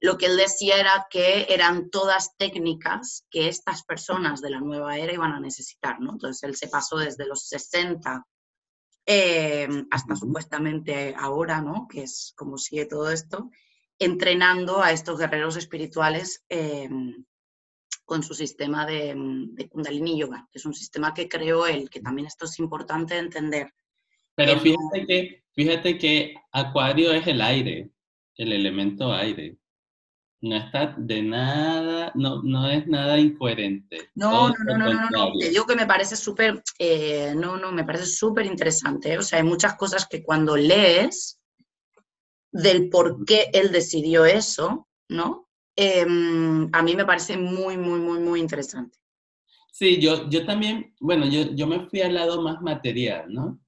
lo 0.00 0.18
que 0.18 0.26
él 0.26 0.36
decía 0.36 0.78
era 0.78 1.06
que 1.10 1.46
eran 1.48 1.90
todas 1.90 2.36
técnicas 2.36 3.24
que 3.30 3.48
estas 3.48 3.82
personas 3.84 4.40
de 4.40 4.50
la 4.50 4.60
nueva 4.60 4.98
era 4.98 5.12
iban 5.12 5.32
a 5.32 5.40
necesitar, 5.40 6.00
¿no? 6.00 6.12
Entonces 6.12 6.42
él 6.42 6.56
se 6.56 6.68
pasó 6.68 6.98
desde 6.98 7.26
los 7.26 7.48
60 7.48 8.26
eh, 9.06 9.68
hasta 9.90 10.16
supuestamente 10.16 11.14
ahora, 11.18 11.62
¿no? 11.62 11.86
Que 11.88 12.02
es 12.02 12.32
como 12.36 12.58
sigue 12.58 12.86
todo 12.86 13.10
esto, 13.10 13.50
entrenando 13.98 14.82
a 14.82 14.92
estos 14.92 15.18
guerreros 15.18 15.56
espirituales 15.56 16.44
eh, 16.48 16.90
con 18.06 18.22
su 18.22 18.34
sistema 18.34 18.86
de, 18.86 19.14
de, 19.16 19.68
Kundalini 19.68 20.18
Yoga, 20.18 20.48
que 20.50 20.58
es 20.58 20.64
un 20.64 20.72
sistema 20.72 21.12
que 21.12 21.28
creó 21.28 21.66
él, 21.66 21.90
que 21.90 22.00
también 22.00 22.26
esto 22.26 22.46
es 22.46 22.58
importante 22.60 23.18
entender. 23.18 23.74
Pero 24.36 24.58
fíjate 24.60 25.06
que, 25.06 25.44
fíjate 25.52 25.98
que 25.98 26.34
Acuario 26.52 27.12
es 27.12 27.26
el 27.26 27.42
aire, 27.42 27.90
el 28.36 28.52
elemento 28.52 29.12
aire. 29.12 29.58
No 30.42 30.56
está 30.56 30.94
de 30.96 31.22
nada, 31.22 32.12
no, 32.14 32.42
no 32.42 32.70
es 32.70 32.86
nada 32.86 33.18
incoherente. 33.18 34.10
No, 34.14 34.50
no, 34.50 34.54
no, 34.64 34.78
no, 34.78 34.92
no, 34.92 35.10
no, 35.10 35.32
te 35.40 35.48
digo 35.48 35.66
que 35.66 35.74
me 35.74 35.86
parece 35.86 36.14
súper, 36.14 36.62
eh, 36.78 37.34
no, 37.34 37.56
no, 37.56 37.72
me 37.72 37.84
parece 37.84 38.06
súper 38.06 38.46
interesante. 38.46 39.18
O 39.18 39.22
sea, 39.22 39.38
hay 39.38 39.44
muchas 39.44 39.74
cosas 39.74 40.06
que 40.06 40.22
cuando 40.22 40.56
lees 40.56 41.40
del 42.52 42.88
por 42.88 43.24
qué 43.24 43.50
él 43.52 43.72
decidió 43.72 44.26
eso, 44.26 44.86
¿no? 45.08 45.45
Em, 45.76 46.68
a 46.72 46.82
mí 46.82 46.96
me 46.96 47.04
parece 47.04 47.36
muy, 47.36 47.76
muy, 47.76 48.00
muy, 48.00 48.18
muy 48.18 48.40
interesante. 48.40 48.98
Sí, 49.70 50.00
yo, 50.00 50.28
yo 50.30 50.46
también, 50.46 50.94
bueno, 51.00 51.26
yo, 51.26 51.54
yo 51.54 51.66
me 51.66 51.86
fui 51.88 52.00
al 52.00 52.14
lado 52.14 52.40
más 52.40 52.62
material, 52.62 53.26
¿no? 53.28 53.60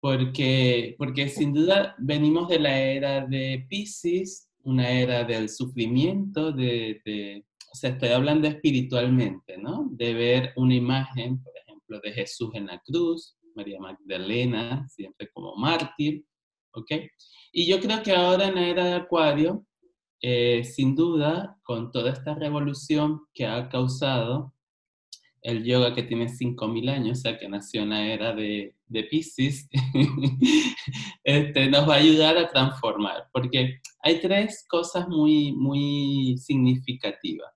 Porque, 0.00 0.94
porque 0.98 1.30
sin 1.30 1.54
duda 1.54 1.94
venimos 1.98 2.48
de 2.48 2.58
la 2.58 2.78
era 2.78 3.26
de 3.26 3.64
Pisces, 3.70 4.50
una 4.64 4.90
era 4.90 5.24
del 5.24 5.48
sufrimiento, 5.48 6.52
de, 6.52 7.00
de, 7.06 7.46
o 7.72 7.74
sea, 7.74 7.90
estoy 7.90 8.10
hablando 8.10 8.46
espiritualmente, 8.46 9.56
¿no? 9.56 9.88
De 9.92 10.12
ver 10.12 10.52
una 10.56 10.74
imagen, 10.74 11.42
por 11.42 11.54
ejemplo, 11.56 12.00
de 12.02 12.12
Jesús 12.12 12.50
en 12.52 12.66
la 12.66 12.78
cruz, 12.80 13.34
María 13.54 13.80
Magdalena, 13.80 14.86
siempre 14.88 15.30
como 15.32 15.56
mártir, 15.56 16.24
¿ok? 16.72 16.90
Y 17.52 17.66
yo 17.66 17.80
creo 17.80 18.02
que 18.02 18.12
ahora 18.12 18.48
en 18.48 18.56
la 18.56 18.68
era 18.68 18.84
de 18.84 18.94
Acuario 18.94 19.64
eh, 20.26 20.64
sin 20.64 20.96
duda, 20.96 21.58
con 21.64 21.92
toda 21.92 22.10
esta 22.10 22.34
revolución 22.34 23.26
que 23.34 23.44
ha 23.44 23.68
causado 23.68 24.54
el 25.42 25.62
yoga 25.64 25.94
que 25.94 26.02
tiene 26.02 26.28
5.000 26.28 26.88
años, 26.88 27.18
o 27.18 27.20
sea, 27.20 27.38
que 27.38 27.46
nació 27.46 27.82
en 27.82 27.90
la 27.90 28.06
era 28.06 28.34
de, 28.34 28.74
de 28.86 29.04
Pisces, 29.04 29.68
este, 31.24 31.68
nos 31.68 31.86
va 31.86 31.96
a 31.96 31.98
ayudar 31.98 32.38
a 32.38 32.48
transformar, 32.48 33.28
porque 33.34 33.80
hay 34.02 34.20
tres 34.22 34.64
cosas 34.66 35.06
muy, 35.08 35.52
muy 35.52 36.38
significativas. 36.38 37.52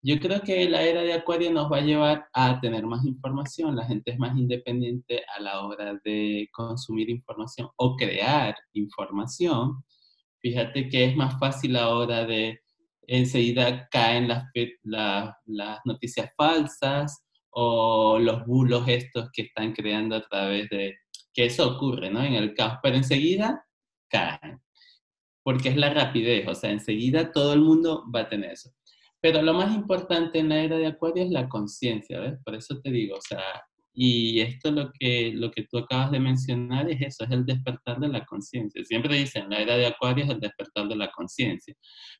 Yo 0.00 0.20
creo 0.20 0.42
que 0.42 0.68
la 0.68 0.82
era 0.82 1.02
de 1.02 1.14
Acuario 1.14 1.50
nos 1.50 1.72
va 1.72 1.78
a 1.78 1.84
llevar 1.84 2.26
a 2.34 2.60
tener 2.60 2.86
más 2.86 3.04
información, 3.04 3.74
la 3.74 3.86
gente 3.86 4.12
es 4.12 4.18
más 4.20 4.38
independiente 4.38 5.24
a 5.36 5.42
la 5.42 5.66
hora 5.66 5.98
de 6.04 6.48
consumir 6.52 7.10
información 7.10 7.68
o 7.74 7.96
crear 7.96 8.54
información, 8.74 9.82
Fíjate 10.42 10.88
que 10.88 11.04
es 11.04 11.16
más 11.16 11.38
fácil 11.38 11.76
ahora 11.76 12.26
de 12.26 12.60
enseguida 13.06 13.88
caen 13.90 14.28
las, 14.28 14.44
las 15.46 15.78
noticias 15.84 16.30
falsas 16.36 17.24
o 17.50 18.18
los 18.18 18.44
bulos 18.46 18.88
estos 18.88 19.30
que 19.32 19.42
están 19.42 19.72
creando 19.72 20.16
a 20.16 20.26
través 20.26 20.68
de 20.70 20.96
que 21.32 21.46
eso 21.46 21.76
ocurre, 21.76 22.10
¿no? 22.10 22.22
En 22.22 22.34
el 22.34 22.54
caos, 22.54 22.78
pero 22.82 22.96
enseguida 22.96 23.64
caen, 24.08 24.60
porque 25.42 25.70
es 25.70 25.76
la 25.76 25.92
rapidez, 25.92 26.46
o 26.48 26.54
sea, 26.54 26.70
enseguida 26.70 27.32
todo 27.32 27.52
el 27.52 27.60
mundo 27.60 28.04
va 28.14 28.20
a 28.20 28.28
tener 28.28 28.52
eso. 28.52 28.70
Pero 29.20 29.40
lo 29.42 29.54
más 29.54 29.74
importante 29.74 30.40
en 30.40 30.48
la 30.48 30.62
era 30.62 30.76
de 30.76 30.86
Acuario 30.86 31.22
es 31.22 31.30
la 31.30 31.48
conciencia, 31.48 32.18
¿ves? 32.20 32.34
Por 32.44 32.54
eso 32.54 32.80
te 32.80 32.90
digo, 32.90 33.16
o 33.16 33.20
sea, 33.20 33.40
y 33.94 34.40
esto 34.40 34.70
lo 34.70 34.90
que, 34.92 35.32
lo 35.34 35.50
que 35.50 35.64
tú 35.64 35.78
acabas 35.78 36.10
de 36.10 36.20
mencionar 36.20 36.90
es 36.90 37.00
eso, 37.02 37.24
es 37.24 37.30
el 37.30 37.44
despertar 37.44 38.00
de 38.00 38.08
la 38.08 38.24
conciencia. 38.24 38.82
Siempre 38.84 39.16
dicen, 39.16 39.50
la 39.50 39.60
era 39.60 39.76
de 39.76 39.86
Acuario 39.86 40.24
es 40.24 40.30
el 40.30 40.40
despertar 40.40 40.88
de 40.88 40.96
la 40.96 41.10
conciencia. 41.10 41.74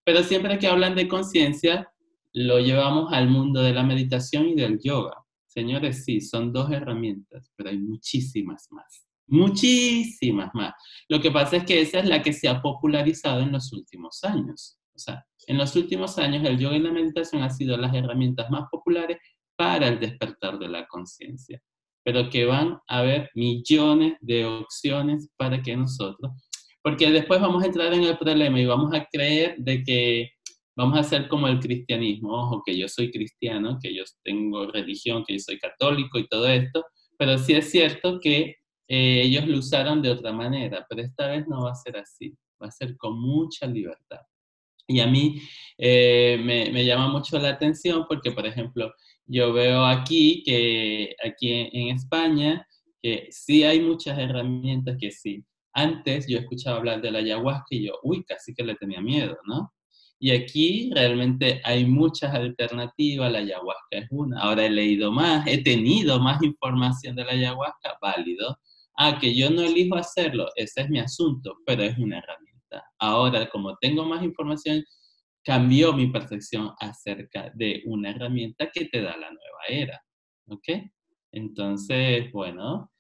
Pero 0.05 0.23
siempre 0.23 0.59
que 0.59 0.67
hablan 0.67 0.95
de 0.95 1.09
conciencia, 1.09 1.89
lo 2.35 2.59
llevamos 2.59 3.13
al 3.13 3.29
mundo 3.29 3.63
de 3.63 3.73
la 3.73 3.83
meditación 3.83 4.49
y 4.49 4.55
del 4.55 4.79
yoga. 4.83 5.17
Señores, 5.47 6.05
sí, 6.05 6.21
son 6.21 6.53
dos 6.53 6.71
herramientas, 6.71 7.51
pero 7.57 7.71
hay 7.71 7.79
muchísimas 7.79 8.69
más. 8.71 9.07
Muchísimas 9.27 10.51
más. 10.55 10.75
Lo 11.09 11.21
que 11.21 11.31
pasa 11.31 11.57
es 11.57 11.65
que 11.65 11.81
esa 11.81 12.01
es 12.01 12.07
la 12.07 12.23
que 12.23 12.33
se 12.35 12.49
ha 12.49 12.61
popularizado 12.61 13.41
en 13.41 13.53
los 13.53 13.73
últimos 13.73 14.23
años. 14.25 14.79
O 14.95 14.99
sea, 14.99 15.25
en 15.47 15.59
los 15.59 15.75
últimos 15.75 16.19
años 16.19 16.45
el 16.45 16.59
yoga 16.59 16.77
y 16.77 16.81
la 16.81 16.93
meditación 16.93 17.43
han 17.43 17.55
sido 17.55 17.77
las 17.77 17.95
herramientas 17.95 18.51
más 18.51 18.65
populares 18.71 19.19
para 19.57 19.89
el 19.89 20.01
despertar 20.01 20.59
de 20.59 20.69
la 20.69 20.87
conciencia, 20.87 21.61
pero 22.05 22.29
que 22.31 22.45
van 22.45 22.79
a 22.89 22.99
haber 22.99 23.31
millones 23.35 24.15
de 24.21 24.45
opciones 24.45 25.31
para 25.37 25.63
que 25.63 25.77
nosotros, 25.77 26.33
porque 26.83 27.11
después 27.11 27.41
vamos 27.41 27.63
a 27.63 27.67
entrar 27.67 27.93
en 27.95 28.03
el 28.03 28.19
problema 28.19 28.59
y 28.61 28.67
vamos 28.67 28.93
a 28.93 29.07
creer 29.11 29.57
de 29.59 29.85
que 29.85 30.31
vamos 30.77 30.97
a 30.97 31.01
hacer 31.01 31.29
como 31.29 31.49
el 31.49 31.61
cristianismo, 31.61 32.33
ojo, 32.33 32.63
que 32.65 32.77
yo 32.77 32.89
soy 32.89 33.11
cristiano, 33.11 33.79
que 33.81 33.95
yo 33.95 34.05
tengo 34.25 34.67
religión, 34.67 35.25
que 35.27 35.35
yo 35.35 35.41
soy 35.41 35.59
católico 35.59 36.19
y 36.19 36.27
todo 36.27 36.49
esto, 36.49 36.85
pero 37.19 37.39
sí 37.39 37.55
es 37.55 37.71
cierto 37.71 38.19
que 38.21 38.57
eh, 38.89 39.23
ellos 39.23 39.47
lo 39.47 39.59
usaron 39.59 40.03
de 40.03 40.11
otra 40.11 40.33
manera, 40.33 40.85
pero 40.89 41.03
esta 41.03 41.29
vez 41.29 41.47
no 41.47 41.65
va 41.65 41.73
a 41.73 41.77
ser 41.77 41.97
así, 41.97 42.37
va 42.61 42.69
a 42.69 42.73
ser 42.73 42.97
con 42.97 43.21
mucha 43.21 43.67
libertad. 43.67 44.21
Y 44.89 45.01
a 45.01 45.07
mí 45.07 45.41
eh, 45.79 46.39
me, 46.43 46.71
me, 46.73 46.85
llama 46.85 47.09
mucho 47.09 47.39
la 47.39 47.51
atención 47.51 48.05
porque, 48.09 48.33
por 48.33 48.47
ejemplo, 48.47 48.93
yo 49.27 49.53
veo 49.53 49.85
aquí 49.85 50.43
que 50.45 51.15
aquí 51.25 51.69
en, 51.73 51.97
España 51.97 52.67
que 53.03 53.29
sí 53.31 53.65
hay 53.65 53.81
muchas 53.81 54.19
herramientas 54.19 54.97
que 55.01 55.11
sí. 55.11 55.45
Antes 55.75 56.27
yo 56.29 56.39
escuchaba 56.39 56.77
hablar 56.77 57.01
de 57.01 57.11
la 57.11 57.19
ayahuasca 57.19 57.67
y 57.71 57.87
yo, 57.87 57.95
uy, 58.03 58.25
casi 58.25 58.55
que 58.55 58.63
le 58.63 58.75
tenía 58.77 59.01
miedo, 59.01 59.37
¿no? 59.47 59.73
Y 60.21 60.31
aquí 60.31 60.91
realmente 60.95 61.61
hay 61.65 61.85
muchas 61.85 62.33
alternativas, 62.33 63.33
la 63.33 63.39
ayahuasca 63.39 63.99
es 63.99 64.07
una. 64.11 64.41
Ahora 64.41 64.67
he 64.67 64.71
leído 64.71 65.11
más, 65.11 65.45
he 65.49 65.65
tenido 65.65 66.21
más 66.21 66.41
información 66.43 67.17
de 67.17 67.25
la 67.25 67.33
ayahuasca, 67.33 67.99
válido. 68.01 68.57
Ah, 68.97 69.19
que 69.19 69.35
yo 69.35 69.51
no 69.51 69.63
elijo 69.63 69.97
hacerlo, 69.97 70.47
ese 70.55 70.83
es 70.83 70.91
mi 70.91 71.01
asunto, 71.01 71.57
pero 71.67 71.83
es 71.83 71.99
una 71.99 72.19
herramienta. 72.19 72.85
Ahora, 73.01 73.49
como 73.49 73.77
tengo 73.79 74.05
más 74.05 74.23
información, 74.23 74.85
cambió 75.45 75.93
mi 75.93 76.09
percepción 76.09 76.73
acerca 76.79 77.51
de 77.55 77.83
una 77.87 78.11
herramienta 78.11 78.71
que 78.73 78.87
te 78.87 79.03
da 79.03 79.17
la 79.17 79.31
nueva 79.31 79.65
era. 79.69 80.03
¿Ok? 80.47 80.69
Entonces, 81.33 82.31
bueno. 82.33 82.91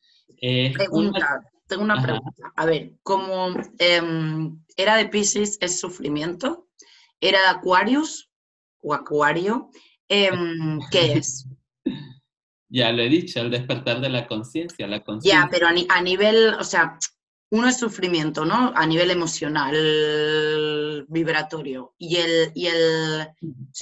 pregunta, 0.74 1.40
tengo 1.68 1.84
una 1.84 2.02
pregunta. 2.02 2.52
A 2.56 2.66
ver, 2.66 2.92
como 3.02 3.48
em, 3.78 4.58
era 4.76 4.96
de 4.96 5.08
Pisces 5.08 5.58
es 5.60 5.80
sufrimiento, 5.80 6.68
era 7.20 7.40
de 7.40 7.48
Aquarius 7.48 8.30
o 8.82 8.94
Acuario, 8.94 9.70
em, 10.08 10.78
¿qué 10.90 11.14
es? 11.14 11.48
Ya 12.74 12.90
lo 12.90 13.02
he 13.02 13.08
dicho, 13.10 13.38
el 13.38 13.50
despertar 13.50 14.00
de 14.00 14.08
la 14.08 14.26
conciencia. 14.26 14.86
La 14.86 15.04
ya, 15.22 15.46
pero 15.50 15.66
a, 15.66 16.00
nivel, 16.00 16.54
o 16.54 16.64
sea, 16.64 16.98
uno 17.52 17.68
es 17.68 17.78
sufrimiento, 17.78 18.44
¿no? 18.44 18.72
A 18.74 18.86
nivel 18.86 19.10
emocional, 19.10 21.06
vibratorio. 21.08 21.94
Y 21.98 22.16
el... 22.16 22.50
Y 22.54 22.66
el 22.66 23.28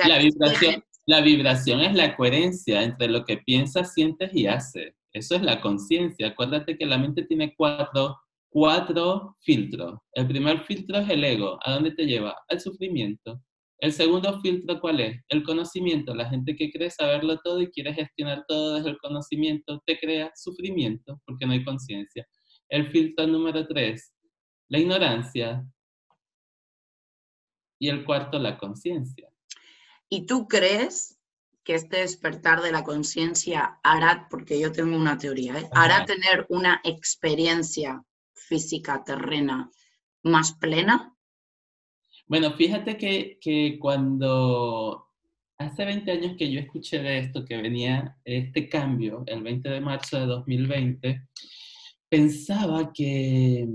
la, 0.07 0.19
vibración, 0.19 0.85
la 1.07 1.21
vibración 1.21 1.81
es 1.81 1.95
la 1.95 2.17
coherencia 2.17 2.83
entre 2.83 3.09
lo 3.09 3.25
que 3.25 3.39
piensas, 3.39 3.95
sientes 3.95 4.35
y 4.35 4.47
haces. 4.47 4.95
Eso 5.13 5.37
es 5.37 5.43
la 5.43 5.61
conciencia. 5.61 6.29
Acuérdate 6.29 6.77
que 6.77 6.85
la 6.85 6.99
mente 6.99 7.23
tiene 7.23 7.55
cuatro 7.57 8.17
cuatro 8.51 9.37
filtros. 9.41 10.01
El 10.13 10.27
primer 10.27 10.61
filtro 10.65 10.99
es 10.99 11.09
el 11.09 11.23
ego. 11.25 11.59
¿A 11.65 11.75
dónde 11.75 11.93
te 11.93 12.05
lleva? 12.05 12.37
Al 12.49 12.61
sufrimiento. 12.61 13.41
El 13.79 13.93
segundo 13.93 14.41
filtro, 14.41 14.81
¿cuál 14.81 15.01
es? 15.01 15.23
El 15.29 15.43
conocimiento. 15.43 16.15
La 16.15 16.29
gente 16.29 16.55
que 16.57 16.71
cree 16.71 16.91
saberlo 16.91 17.39
todo 17.39 17.63
y 17.63 17.71
quiere 17.71 17.95
gestionar 17.95 18.45
todo 18.47 18.75
desde 18.75 18.91
el 18.91 18.99
conocimiento 18.99 19.81
te 19.87 19.99
crea 19.99 20.33
sufrimiento 20.35 21.21
porque 21.25 21.47
no 21.47 21.53
hay 21.53 21.65
conciencia. 21.65 22.27
El 22.71 22.87
filtro 22.87 23.27
número 23.27 23.67
tres, 23.67 24.15
la 24.69 24.79
ignorancia. 24.79 25.67
Y 27.79 27.89
el 27.89 28.05
cuarto, 28.05 28.39
la 28.39 28.57
conciencia. 28.57 29.29
¿Y 30.09 30.27
tú 30.27 30.47
crees 30.47 31.19
que 31.65 31.75
este 31.75 31.99
despertar 31.99 32.63
de 32.63 32.73
la 32.73 32.85
conciencia 32.85 33.81
hará, 33.83 34.29
porque 34.31 34.61
yo 34.61 34.71
tengo 34.71 34.97
una 34.97 35.19
teoría, 35.19 35.59
¿eh? 35.59 35.69
hará 35.73 36.05
tener 36.05 36.47
una 36.49 36.81
experiencia 36.85 38.05
física 38.35 39.03
terrena 39.05 39.71
más 40.23 40.53
plena? 40.53 41.17
Bueno, 42.27 42.53
fíjate 42.53 42.97
que, 42.97 43.39
que 43.41 43.79
cuando 43.81 45.09
hace 45.59 45.85
20 45.85 46.11
años 46.11 46.37
que 46.39 46.51
yo 46.51 46.61
escuché 46.61 47.01
de 47.01 47.19
esto, 47.19 47.45
que 47.45 47.57
venía 47.57 48.17
este 48.25 48.69
cambio, 48.69 49.25
el 49.27 49.43
20 49.43 49.69
de 49.69 49.81
marzo 49.81 50.21
de 50.21 50.27
2020, 50.27 51.29
pensaba 52.11 52.93
que, 52.93 53.67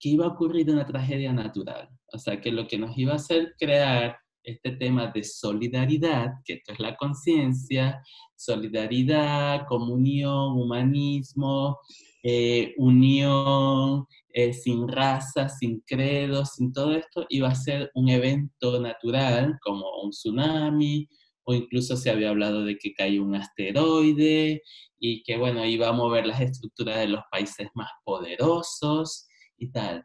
que 0.00 0.08
iba 0.08 0.24
a 0.24 0.28
ocurrir 0.28 0.70
una 0.70 0.86
tragedia 0.86 1.32
natural. 1.32 1.90
O 2.12 2.18
sea, 2.18 2.40
que 2.40 2.52
lo 2.52 2.66
que 2.66 2.78
nos 2.78 2.96
iba 2.96 3.12
a 3.12 3.16
hacer 3.16 3.54
crear 3.58 4.16
este 4.46 4.70
tema 4.72 5.08
de 5.08 5.24
solidaridad, 5.24 6.34
que 6.44 6.54
esto 6.54 6.72
es 6.72 6.78
la 6.78 6.96
conciencia, 6.96 8.00
solidaridad, 8.36 9.66
comunión, 9.66 10.52
humanismo, 10.52 11.78
eh, 12.22 12.72
unión, 12.78 14.06
eh, 14.32 14.52
sin 14.52 14.86
raza, 14.86 15.48
sin 15.48 15.80
credo, 15.80 16.44
sin 16.44 16.72
todo 16.72 16.92
esto, 16.92 17.26
iba 17.28 17.48
a 17.48 17.54
ser 17.54 17.90
un 17.94 18.08
evento 18.08 18.80
natural 18.80 19.58
como 19.60 19.84
un 20.02 20.10
tsunami, 20.10 21.08
o 21.46 21.54
incluso 21.54 21.96
se 21.96 22.10
había 22.10 22.30
hablado 22.30 22.64
de 22.64 22.76
que 22.76 22.92
cayó 22.92 23.22
un 23.22 23.36
asteroide 23.36 24.62
y 24.98 25.22
que, 25.22 25.36
bueno, 25.38 25.64
iba 25.64 25.88
a 25.88 25.92
mover 25.92 26.26
las 26.26 26.40
estructuras 26.40 26.98
de 26.98 27.08
los 27.08 27.22
países 27.30 27.68
más 27.74 27.88
poderosos 28.04 29.28
y 29.56 29.70
tal. 29.70 30.04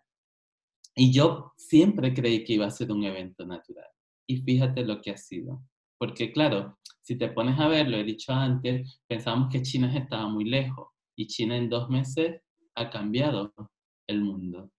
Y 0.96 1.12
yo 1.12 1.52
siempre 1.58 2.14
creí 2.14 2.44
que 2.44 2.54
iba 2.54 2.68
a 2.68 2.72
ser 2.72 2.92
un 2.92 3.04
evento 3.04 3.44
natural. 3.46 3.90
Y 4.28 4.38
fíjate 4.44 4.86
lo 4.86 5.02
que 5.02 5.12
ha 5.12 5.18
sido. 5.18 5.64
Porque 5.98 6.32
claro, 6.32 6.78
si 7.02 7.18
te 7.18 7.30
pones 7.30 7.60
a 7.60 7.68
ver, 7.68 7.88
lo 7.90 7.98
he 7.98 8.04
dicho 8.04 8.34
antes, 8.34 9.02
pensábamos 9.08 9.50
que 9.52 9.64
China 9.64 9.92
estaba 9.98 10.28
muy 10.28 10.46
lejos 10.46 10.90
y 11.16 11.26
China 11.26 11.58
en 11.58 11.70
dos 11.70 11.90
meses 11.90 12.40
ha 12.76 12.90
cambiado 12.92 13.52
el 14.08 14.22
mundo. 14.22 14.72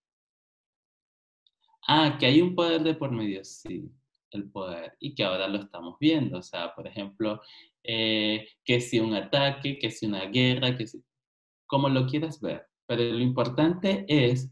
Ah, 1.88 2.16
que 2.20 2.26
hay 2.26 2.40
un 2.40 2.54
poder 2.54 2.84
de 2.84 2.94
por 2.94 3.10
medio, 3.10 3.44
sí, 3.44 3.90
el 4.34 4.50
poder, 4.50 4.96
y 5.00 5.14
que 5.14 5.24
ahora 5.24 5.48
lo 5.48 5.58
estamos 5.58 5.96
viendo. 6.00 6.38
O 6.38 6.42
sea, 6.42 6.74
por 6.74 6.86
ejemplo, 6.86 7.40
eh, 7.82 8.48
que 8.64 8.80
si 8.80 9.00
un 9.00 9.14
ataque, 9.14 9.78
que 9.78 9.90
si 9.90 10.06
una 10.06 10.26
guerra, 10.26 10.76
que 10.76 10.86
si, 10.86 11.02
como 11.66 11.88
lo 11.88 12.06
quieras 12.06 12.40
ver. 12.40 12.66
Pero 12.86 13.02
lo 13.04 13.20
importante 13.20 14.04
es 14.08 14.50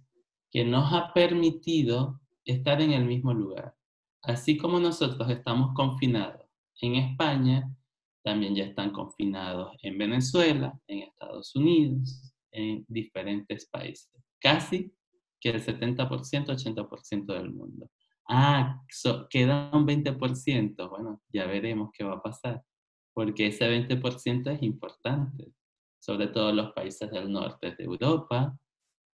que 0.50 0.64
nos 0.64 0.92
ha 0.92 1.12
permitido 1.12 2.20
estar 2.44 2.80
en 2.80 2.92
el 2.92 3.04
mismo 3.04 3.32
lugar. 3.32 3.74
Así 4.22 4.56
como 4.56 4.80
nosotros 4.80 5.30
estamos 5.30 5.74
confinados 5.74 6.46
en 6.80 6.96
España, 6.96 7.70
también 8.22 8.54
ya 8.54 8.64
están 8.64 8.90
confinados 8.90 9.76
en 9.82 9.96
Venezuela, 9.96 10.78
en 10.86 11.00
Estados 11.00 11.54
Unidos, 11.54 12.32
en 12.52 12.84
diferentes 12.88 13.66
países. 13.66 14.10
Casi 14.40 14.92
que 15.40 15.50
el 15.50 15.64
70%, 15.64 16.06
80% 16.46 17.26
del 17.26 17.50
mundo. 17.50 17.90
Ah, 18.32 18.80
queda 19.28 19.70
un 19.72 19.84
20%. 19.84 20.88
Bueno, 20.88 21.20
ya 21.32 21.46
veremos 21.46 21.90
qué 21.92 22.04
va 22.04 22.14
a 22.14 22.22
pasar, 22.22 22.62
porque 23.12 23.48
ese 23.48 23.68
20% 23.68 24.52
es 24.52 24.62
importante, 24.62 25.52
sobre 25.98 26.28
todo 26.28 26.52
los 26.52 26.72
países 26.72 27.10
del 27.10 27.32
norte 27.32 27.74
de 27.74 27.84
Europa, 27.84 28.56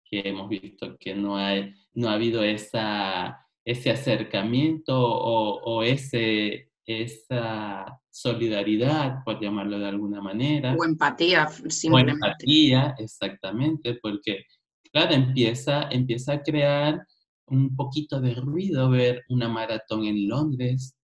que 0.03 0.21
hemos 0.25 0.49
visto 0.49 0.97
que 0.99 1.15
no, 1.15 1.37
hay, 1.37 1.73
no 1.93 2.09
ha 2.09 2.13
habido 2.13 2.43
esa, 2.43 3.39
ese 3.63 3.91
acercamiento 3.91 4.99
o, 4.99 5.61
o 5.63 5.81
ese, 5.81 6.71
esa 6.85 8.01
solidaridad, 8.11 9.23
por 9.23 9.39
llamarlo 9.39 9.79
de 9.79 9.87
alguna 9.87 10.19
manera. 10.19 10.75
O 10.77 10.83
empatía, 10.83 11.47
simplemente. 11.47 12.11
O 12.21 12.27
empatía, 12.27 12.95
exactamente, 12.97 13.97
porque, 14.01 14.43
claro, 14.91 15.13
empieza, 15.13 15.87
empieza 15.89 16.33
a 16.33 16.43
crear 16.43 17.07
un 17.47 17.75
poquito 17.75 18.19
de 18.19 18.35
ruido 18.35 18.89
ver 18.89 19.23
una 19.29 19.47
maratón 19.47 20.05
en 20.05 20.27
Londres, 20.27 20.95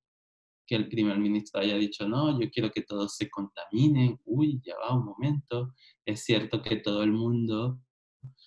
que 0.65 0.75
el 0.75 0.87
primer 0.89 1.17
ministro 1.19 1.61
haya 1.61 1.75
dicho, 1.75 2.07
no, 2.07 2.39
yo 2.39 2.49
quiero 2.49 2.71
que 2.71 2.81
todos 2.81 3.15
se 3.15 3.29
contaminen, 3.29 4.19
uy, 4.25 4.61
ya 4.65 4.75
va 4.77 4.95
un 4.95 5.05
momento, 5.05 5.73
es 6.05 6.23
cierto 6.23 6.61
que 6.61 6.77
todo 6.77 7.03
el 7.03 7.11
mundo, 7.11 7.79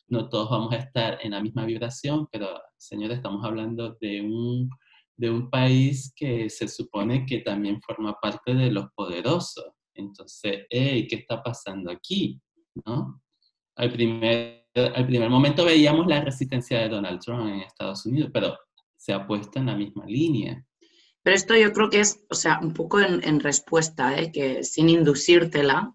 no 0.09 0.29
todos 0.29 0.51
vamos 0.51 0.73
a 0.73 0.77
estar 0.77 1.19
en 1.23 1.33
la 1.33 1.43
misma 1.43 1.67
vibración, 1.67 2.27
pero, 2.33 2.49
señores, 2.79 3.19
estamos 3.19 3.45
hablando 3.45 3.97
de 4.01 4.23
un 4.23 4.71
de 5.17 5.31
un 5.31 5.49
país 5.51 6.13
que 6.17 6.51
se 6.51 6.69
supone 6.69 7.25
que 7.25 7.39
también 7.39 7.81
forma 7.83 8.15
parte 8.21 8.55
de 8.55 8.71
los 8.71 8.87
poderosos. 8.97 9.65
Entonces, 9.95 10.67
¿qué 10.69 11.07
está 11.09 11.43
pasando 11.43 11.91
aquí? 11.91 12.41
¿No? 12.85 13.23
Al 13.77 13.93
primer, 13.93 14.64
al 14.75 15.07
primer 15.07 15.31
momento 15.31 15.65
veíamos 15.65 16.07
la 16.07 16.21
resistencia 16.21 16.81
de 16.81 16.89
Donald 16.89 17.21
Trump 17.21 17.49
en 17.49 17.61
Estados 17.61 18.05
Unidos, 18.07 18.31
pero 18.33 18.57
se 18.97 19.13
ha 19.13 19.27
puesto 19.27 19.59
en 19.59 19.67
la 19.67 19.77
misma 19.77 20.05
línea. 20.07 20.65
Pero 21.23 21.37
esto 21.37 21.57
yo 21.57 21.73
creo 21.73 21.91
que 21.91 22.01
es, 22.01 22.25
o 22.29 22.35
sea, 22.35 22.59
un 22.61 22.75
poco 22.75 23.01
en, 23.01 23.41
respuesta, 23.41 24.19
¿eh? 24.19 24.31
que 24.33 24.65
sin 24.65 24.89
inducírtela, 24.89 25.95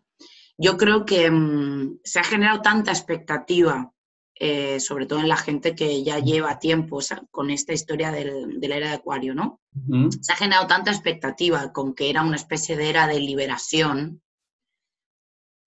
yo 0.57 0.77
creo 0.77 1.05
que 1.05 1.29
mm, 1.29 1.99
se 2.03 2.19
ha 2.19 2.23
generado 2.23 2.61
tanta 2.61 2.91
expectativa 2.91 3.93
eh, 4.41 4.79
sobre 4.79 5.05
todo 5.05 5.19
en 5.19 5.27
la 5.27 5.35
gente 5.35 5.75
que 5.75 6.01
ya 6.01 6.19
lleva 6.19 6.59
tiempo 6.59 6.99
con 7.29 7.49
esta 7.49 7.73
historia 7.73 8.09
del, 8.09 8.61
de 8.61 8.67
la 8.69 8.77
era 8.77 8.87
de 8.87 8.93
Acuario, 8.93 9.35
¿no? 9.35 9.59
Se 10.21 10.31
ha 10.31 10.37
generado 10.37 10.65
tanta 10.65 10.91
expectativa 10.91 11.73
con 11.73 11.93
que 11.93 12.09
era 12.09 12.23
una 12.23 12.37
especie 12.37 12.77
de 12.77 12.89
era 12.89 13.05
de 13.05 13.19
liberación, 13.19 14.21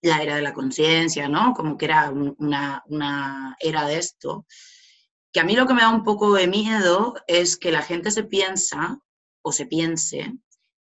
la 0.02 0.22
era 0.22 0.36
de 0.36 0.42
la 0.42 0.52
conciencia, 0.52 1.28
¿no? 1.28 1.54
Como 1.54 1.78
que 1.78 1.86
era 1.86 2.10
una, 2.10 2.82
una 2.86 3.56
era 3.60 3.86
de 3.86 3.98
esto, 3.98 4.46
que 5.32 5.40
a 5.40 5.44
mí 5.44 5.56
lo 5.56 5.66
que 5.66 5.74
me 5.74 5.82
da 5.82 5.88
un 5.88 6.04
poco 6.04 6.34
de 6.34 6.46
miedo 6.46 7.14
es 7.26 7.56
que 7.56 7.72
la 7.72 7.82
gente 7.82 8.10
se 8.10 8.24
piensa 8.24 8.98
o 9.42 9.52
se 9.52 9.66
piense 9.66 10.34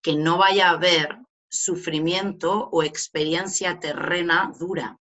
que 0.03 0.17
no 0.17 0.39
vaya 0.39 0.69
a 0.69 0.75
haber 0.75 1.19
sufrimiento 1.51 2.69
o 2.71 2.83
experiencia 2.83 3.79
terrena 3.81 4.53
dura. 4.59 4.99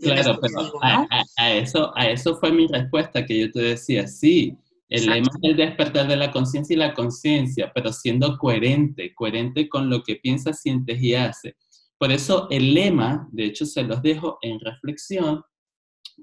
claro, 0.00 0.38
pero 0.40 0.70
a, 0.80 1.52
eso, 1.52 1.92
a 1.96 2.06
eso 2.06 2.36
fue 2.36 2.52
mi 2.52 2.66
respuesta 2.68 3.26
que 3.26 3.40
yo 3.40 3.50
te 3.50 3.60
decía, 3.60 4.06
sí, 4.06 4.56
el 4.88 5.06
lema 5.06 5.28
es 5.42 5.50
el 5.50 5.56
despertar 5.56 6.08
de 6.08 6.16
la 6.16 6.30
conciencia 6.30 6.74
y 6.74 6.78
la 6.78 6.94
conciencia, 6.94 7.70
pero 7.74 7.92
siendo 7.92 8.38
coherente, 8.38 9.14
coherente 9.14 9.68
con 9.68 9.90
lo 9.90 10.02
que 10.02 10.16
piensas, 10.16 10.62
sientes 10.62 11.02
y 11.02 11.14
haces. 11.14 11.54
Por 11.98 12.12
eso 12.12 12.48
el 12.50 12.74
lema, 12.74 13.28
de 13.32 13.44
hecho 13.44 13.66
se 13.66 13.82
los 13.82 14.00
dejo 14.02 14.38
en 14.42 14.60
reflexión 14.60 15.42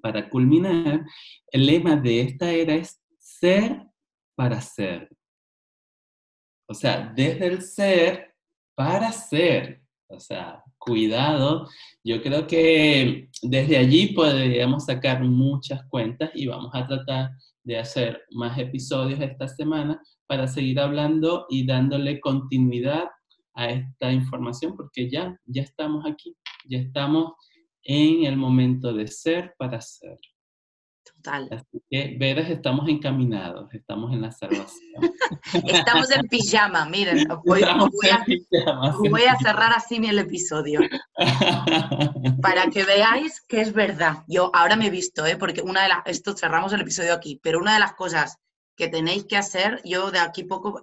para 0.02 0.30
culminar, 0.30 1.06
el 1.52 1.66
lema 1.66 1.96
de 1.96 2.22
esta 2.22 2.52
era 2.52 2.76
es 2.76 3.02
ser 3.20 3.86
para 4.36 4.62
ser. 4.62 5.10
O 6.68 6.74
sea, 6.74 7.12
desde 7.16 7.48
el 7.48 7.62
ser 7.62 8.34
para 8.76 9.12
ser. 9.12 9.82
O 10.08 10.20
sea, 10.20 10.64
cuidado. 10.78 11.68
Yo 12.04 12.22
creo 12.22 12.48
que 12.48 13.30
desde 13.42 13.78
allí 13.78 14.14
podríamos 14.14 14.86
sacar 14.86 15.24
muchas 15.24 15.84
cuentas 15.90 16.32
y 16.34 16.48
vamos 16.48 16.72
a 16.74 16.88
tratar 16.88 17.32
de 17.64 17.80
hacer 17.80 18.22
más 18.32 18.58
episodios 18.60 19.20
esta 19.20 19.48
semana 19.48 20.02
para 20.28 20.48
seguir 20.48 20.80
hablando 20.80 21.48
y 21.50 21.66
dándole 21.66 22.20
continuidad 22.20 23.06
a 23.56 23.70
esta 23.70 24.12
información 24.12 24.76
porque 24.76 25.10
ya, 25.10 25.40
ya 25.46 25.64
estamos 25.64 26.06
aquí, 26.06 26.36
ya 26.66 26.78
estamos 26.78 27.34
en 27.84 28.26
el 28.26 28.36
momento 28.36 28.94
de 28.94 29.08
ser 29.08 29.56
para 29.58 29.80
ser. 29.82 30.20
Total. 31.04 31.48
Así 31.52 31.82
que, 31.90 32.16
veras, 32.20 32.50
estamos 32.50 32.90
encaminados, 32.90 33.72
estamos 33.74 34.12
en 34.12 34.22
la 34.22 34.32
salvación. 34.32 35.14
estamos 35.68 36.12
en 36.12 36.28
pijama, 36.28 36.86
miren. 36.88 37.28
Voy, 37.46 37.62
a, 37.64 39.38
cerrar 39.38 39.72
así 39.74 39.96
el 39.98 40.20
episodio. 40.20 40.82
para 42.42 42.68
que 42.72 42.84
veáis 42.84 43.40
que 43.42 43.62
es 43.62 43.72
verdad. 43.72 44.24
Yo 44.28 44.50
ahora 44.54 44.76
me 44.76 44.88
he 44.88 44.90
visto, 44.90 45.26
¿eh? 45.26 45.38
porque 45.38 45.62
una 45.62 45.84
de 45.84 45.90
las, 45.90 46.00
esto 46.06 46.36
cerramos 46.36 46.74
el 46.74 46.82
episodio 46.82 47.14
aquí, 47.14 47.40
pero 47.42 47.60
una 47.60 47.76
de 47.76 47.80
las 47.80 47.94
cosas 47.94 48.40
que 48.76 48.88
tenéis 48.88 49.26
que 49.26 49.38
hacer, 49.38 49.82
yo 49.86 50.12
de 50.12 50.20
aquí 50.20 50.44
poco 50.44 50.82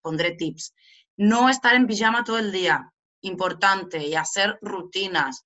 pondré 0.00 0.32
tips. 0.32 0.74
No 1.20 1.50
estar 1.50 1.74
en 1.74 1.86
pijama 1.86 2.24
todo 2.24 2.38
el 2.38 2.50
día, 2.50 2.90
importante, 3.20 4.06
y 4.06 4.14
hacer 4.14 4.58
rutinas. 4.62 5.44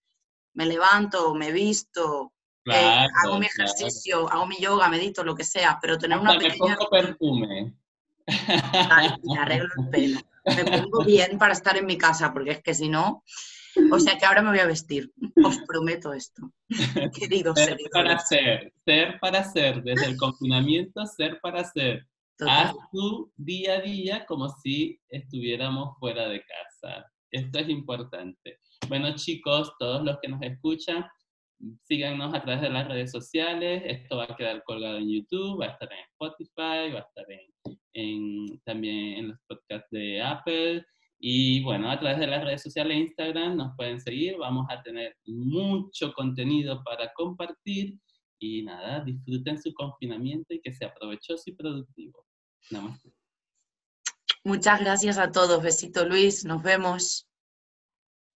Me 0.52 0.66
levanto, 0.66 1.34
me 1.34 1.50
visto, 1.50 2.32
eh, 2.64 3.06
hago 3.24 3.40
mi 3.40 3.46
ejercicio, 3.46 4.30
hago 4.30 4.46
mi 4.46 4.56
yoga, 4.56 4.88
medito, 4.88 5.24
lo 5.24 5.34
que 5.34 5.42
sea, 5.42 5.76
pero 5.82 5.98
tener 5.98 6.16
una 6.16 6.38
pequeña... 6.38 6.70
Me 6.70 6.76
pongo 6.76 6.90
perfume. 6.90 7.74
me 8.24 9.38
arreglo 9.40 9.68
el 9.76 9.88
pelo. 9.90 10.20
Me 10.44 10.64
pongo 10.64 11.04
bien 11.04 11.38
para 11.38 11.54
estar 11.54 11.76
en 11.76 11.86
mi 11.86 11.98
casa, 11.98 12.32
porque 12.32 12.52
es 12.52 12.62
que 12.62 12.74
si 12.74 12.88
no... 12.88 13.24
O 13.90 13.98
sea 13.98 14.16
que 14.16 14.26
ahora 14.26 14.42
me 14.42 14.50
voy 14.50 14.60
a 14.60 14.66
vestir. 14.66 15.12
Os 15.44 15.58
prometo 15.66 16.12
esto. 16.12 16.52
Queridos 17.18 17.58
ser 17.58 17.76
para 17.92 18.20
ser, 18.20 18.72
ser 18.84 19.18
para 19.18 19.42
ser. 19.42 19.82
Desde 19.82 20.06
el 20.06 20.16
confinamiento, 20.16 21.04
ser 21.06 21.40
para 21.40 21.64
ser. 21.64 22.06
Haz 22.40 22.74
tu 22.90 23.32
día 23.36 23.74
a 23.74 23.80
día 23.80 24.26
como 24.26 24.48
si 24.48 24.98
estuviéramos 25.08 25.96
fuera 25.98 26.28
de 26.28 26.42
casa. 26.42 27.06
Esto 27.30 27.58
es 27.60 27.68
importante. 27.68 28.58
Bueno, 28.88 29.14
chicos, 29.14 29.72
todos 29.78 30.04
los 30.04 30.18
que 30.20 30.28
nos 30.28 30.42
escuchan, 30.42 31.04
síganos 31.84 32.34
a 32.34 32.42
través 32.42 32.62
de 32.62 32.70
las 32.70 32.88
redes 32.88 33.12
sociales. 33.12 33.82
Esto 33.86 34.16
va 34.16 34.24
a 34.24 34.36
quedar 34.36 34.62
colgado 34.64 34.98
en 34.98 35.10
YouTube, 35.10 35.60
va 35.60 35.66
a 35.66 35.70
estar 35.70 35.88
en 35.92 35.98
Spotify, 36.12 36.92
va 36.92 37.00
a 37.00 37.08
estar 37.08 37.26
en, 37.92 38.60
también 38.64 39.18
en 39.18 39.28
los 39.28 39.38
podcasts 39.46 39.90
de 39.90 40.20
Apple. 40.20 40.84
Y 41.18 41.62
bueno, 41.62 41.90
a 41.90 41.98
través 41.98 42.18
de 42.18 42.26
las 42.26 42.44
redes 42.44 42.62
sociales, 42.62 42.98
Instagram, 42.98 43.56
nos 43.56 43.76
pueden 43.76 44.00
seguir. 44.00 44.36
Vamos 44.38 44.66
a 44.68 44.82
tener 44.82 45.16
mucho 45.26 46.12
contenido 46.12 46.82
para 46.84 47.12
compartir. 47.14 47.98
Y 48.46 48.62
nada, 48.62 49.02
disfruten 49.02 49.58
su 49.58 49.72
confinamiento 49.72 50.52
y 50.52 50.60
que 50.60 50.70
sea 50.74 50.92
provechoso 50.92 51.44
y 51.46 51.54
productivo. 51.54 52.26
Namaste. 52.70 53.10
Muchas 54.44 54.80
gracias 54.80 55.16
a 55.16 55.32
todos. 55.32 55.62
Besito 55.62 56.06
Luis, 56.06 56.44
nos 56.44 56.62
vemos. 56.62 57.26